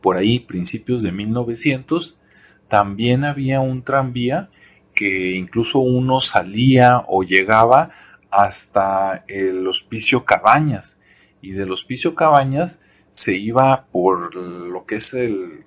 por 0.00 0.16
ahí, 0.16 0.40
principios 0.40 1.02
de 1.02 1.12
1900, 1.12 2.18
también 2.68 3.24
había 3.24 3.60
un 3.60 3.82
tranvía 3.82 4.48
que 4.94 5.32
incluso 5.32 5.78
uno 5.78 6.20
salía 6.20 7.04
o 7.06 7.22
llegaba 7.22 7.90
hasta 8.30 9.24
el 9.28 9.66
hospicio 9.66 10.24
Cabañas. 10.24 10.98
Y 11.40 11.52
del 11.52 11.72
hospicio 11.72 12.14
Cabañas 12.14 12.80
se 13.10 13.36
iba 13.36 13.86
por 13.92 14.34
lo 14.34 14.86
que 14.86 14.96
es 14.96 15.14
el, 15.14 15.64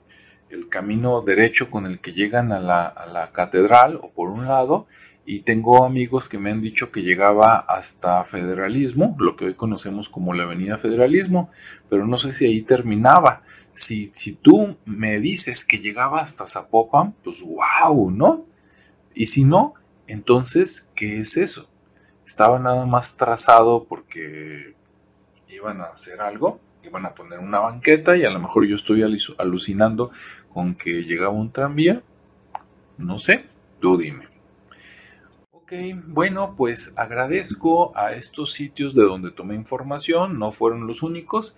camino 0.69 1.21
derecho 1.21 1.69
con 1.69 1.85
el 1.85 1.99
que 1.99 2.13
llegan 2.13 2.53
a 2.53 2.59
la, 2.59 2.85
a 2.85 3.05
la, 3.07 3.31
catedral 3.33 3.99
o 4.01 4.09
por 4.11 4.29
un 4.29 4.47
lado 4.47 4.87
y 5.25 5.41
tengo 5.41 5.85
amigos 5.85 6.29
que 6.29 6.37
me 6.37 6.51
han 6.51 6.61
dicho 6.61 6.91
que 6.91 7.01
llegaba 7.01 7.57
hasta 7.57 8.23
Federalismo, 8.23 9.15
lo 9.19 9.35
que 9.35 9.45
hoy 9.45 9.53
conocemos 9.55 10.07
como 10.09 10.33
la 10.33 10.43
Avenida 10.43 10.77
Federalismo, 10.77 11.49
pero 11.89 12.05
no 12.05 12.17
sé 12.17 12.31
si 12.31 12.45
ahí 12.45 12.61
terminaba. 12.61 13.41
Si, 13.73 14.09
si 14.13 14.33
tú 14.33 14.77
me 14.85 15.19
dices 15.19 15.65
que 15.65 15.79
llegaba 15.79 16.21
hasta 16.21 16.45
Zapopan, 16.45 17.13
pues 17.23 17.43
wow, 17.43 18.11
¿no? 18.11 18.45
Y 19.13 19.25
si 19.25 19.45
no, 19.45 19.73
entonces, 20.07 20.87
¿qué 20.95 21.17
es 21.19 21.37
eso? 21.37 21.67
estaba 22.25 22.57
nada 22.59 22.85
más 22.85 23.15
trazado 23.15 23.85
porque 23.87 24.73
iban 25.47 25.81
a 25.81 25.85
hacer 25.85 26.21
algo, 26.21 26.59
iban 26.83 27.05
a 27.05 27.13
poner 27.13 27.39
una 27.39 27.59
banqueta 27.59 28.17
y 28.17 28.25
a 28.25 28.31
lo 28.31 28.39
mejor 28.39 28.65
yo 28.65 28.75
estoy 28.75 29.03
alucinando 29.37 30.11
con 30.51 30.73
que 30.73 31.03
llegaba 31.03 31.33
un 31.33 31.51
tranvía. 31.51 32.01
No 32.97 33.19
sé, 33.19 33.45
tú 33.79 33.97
dime. 33.97 34.34
Ok, 35.65 35.73
bueno, 36.05 36.53
pues 36.55 36.93
agradezco 36.95 37.97
a 37.97 38.13
estos 38.13 38.53
sitios 38.53 38.93
de 38.93 39.01
donde 39.01 39.31
tomé 39.31 39.55
información, 39.55 40.37
no 40.37 40.51
fueron 40.51 40.85
los 40.85 41.01
únicos. 41.01 41.55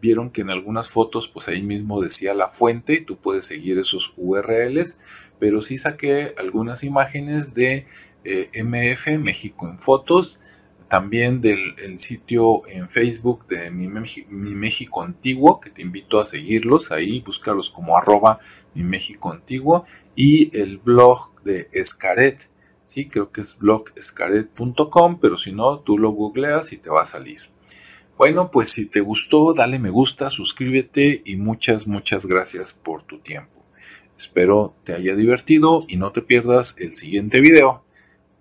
Vieron 0.00 0.30
que 0.30 0.40
en 0.40 0.50
algunas 0.50 0.90
fotos, 0.90 1.28
pues 1.28 1.46
ahí 1.46 1.62
mismo 1.62 2.02
decía 2.02 2.34
la 2.34 2.48
fuente 2.48 2.94
y 2.94 3.04
tú 3.04 3.14
puedes 3.16 3.46
seguir 3.46 3.78
esos 3.78 4.12
URLs, 4.16 4.98
pero 5.38 5.60
sí 5.60 5.76
saqué 5.76 6.34
algunas 6.36 6.82
imágenes 6.82 7.54
de 7.54 7.86
eh, 8.24 8.50
MF 8.60 9.20
México 9.20 9.68
en 9.68 9.78
Fotos, 9.78 10.64
también 10.88 11.40
del 11.40 11.76
sitio 11.96 12.66
en 12.66 12.88
Facebook 12.88 13.46
de 13.46 13.70
mi, 13.70 13.86
México 13.86 15.00
Antiguo, 15.00 15.60
que 15.60 15.70
te 15.70 15.82
invito 15.82 16.18
a 16.18 16.24
seguirlos 16.24 16.90
ahí, 16.90 17.20
búscalos 17.20 17.70
como 17.70 17.96
arroba 17.96 18.40
mi 18.74 18.82
México 18.82 19.30
Antiguo, 19.30 19.84
y 20.16 20.50
el 20.58 20.78
blog 20.78 21.40
de 21.44 21.68
Escaret, 21.72 22.48
sí, 22.84 23.06
creo 23.06 23.30
que 23.30 23.40
es 23.40 23.58
blogescaret.com, 23.58 25.18
pero 25.20 25.36
si 25.36 25.52
no, 25.52 25.80
tú 25.80 25.98
lo 25.98 26.10
googleas 26.10 26.72
y 26.72 26.78
te 26.78 26.90
va 26.90 27.02
a 27.02 27.06
salir. 27.06 27.40
Bueno, 28.16 28.50
pues 28.50 28.68
si 28.70 28.86
te 28.86 29.00
gustó, 29.00 29.52
dale 29.54 29.78
me 29.78 29.90
gusta, 29.90 30.30
suscríbete 30.30 31.22
y 31.24 31.36
muchas, 31.36 31.88
muchas 31.88 32.26
gracias 32.26 32.72
por 32.72 33.02
tu 33.02 33.18
tiempo. 33.18 33.64
Espero 34.16 34.74
te 34.84 34.94
haya 34.94 35.16
divertido 35.16 35.84
y 35.88 35.96
no 35.96 36.12
te 36.12 36.22
pierdas 36.22 36.76
el 36.78 36.92
siguiente 36.92 37.40
video 37.40 37.82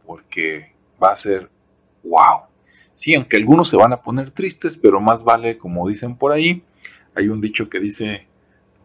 porque 0.06 0.74
va 1.02 1.12
a 1.12 1.16
ser 1.16 1.50
wow. 2.04 2.42
Sí, 2.94 3.16
aunque 3.16 3.38
algunos 3.38 3.68
se 3.70 3.78
van 3.78 3.94
a 3.94 4.02
poner 4.02 4.30
tristes, 4.30 4.78
pero 4.78 5.02
más 5.02 5.24
vale, 5.24 5.58
como 5.58 5.88
dicen 5.88 6.16
por 6.16 6.32
ahí, 6.32 6.64
hay 7.16 7.30
un 7.30 7.42
dicho 7.42 7.70
que 7.70 7.80
dice, 7.80 8.28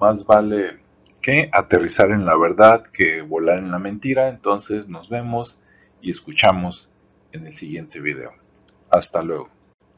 más 0.01 0.25
vale 0.25 0.79
que 1.21 1.51
aterrizar 1.53 2.11
en 2.11 2.25
la 2.25 2.37
verdad 2.37 2.83
que 2.93 3.23
volar 3.23 3.59
en 3.59 3.71
la 3.71 3.79
mentira. 3.79 4.29
Entonces 4.29 4.89
nos 4.89 5.09
vemos 5.09 5.61
y 6.01 6.11
escuchamos 6.11 6.91
en 7.33 7.47
el 7.47 7.53
siguiente 7.53 8.01
video. 8.01 8.33
Hasta 8.91 9.23
luego. 9.23 9.49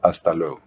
Hasta 0.01 0.33
luego. 0.33 0.61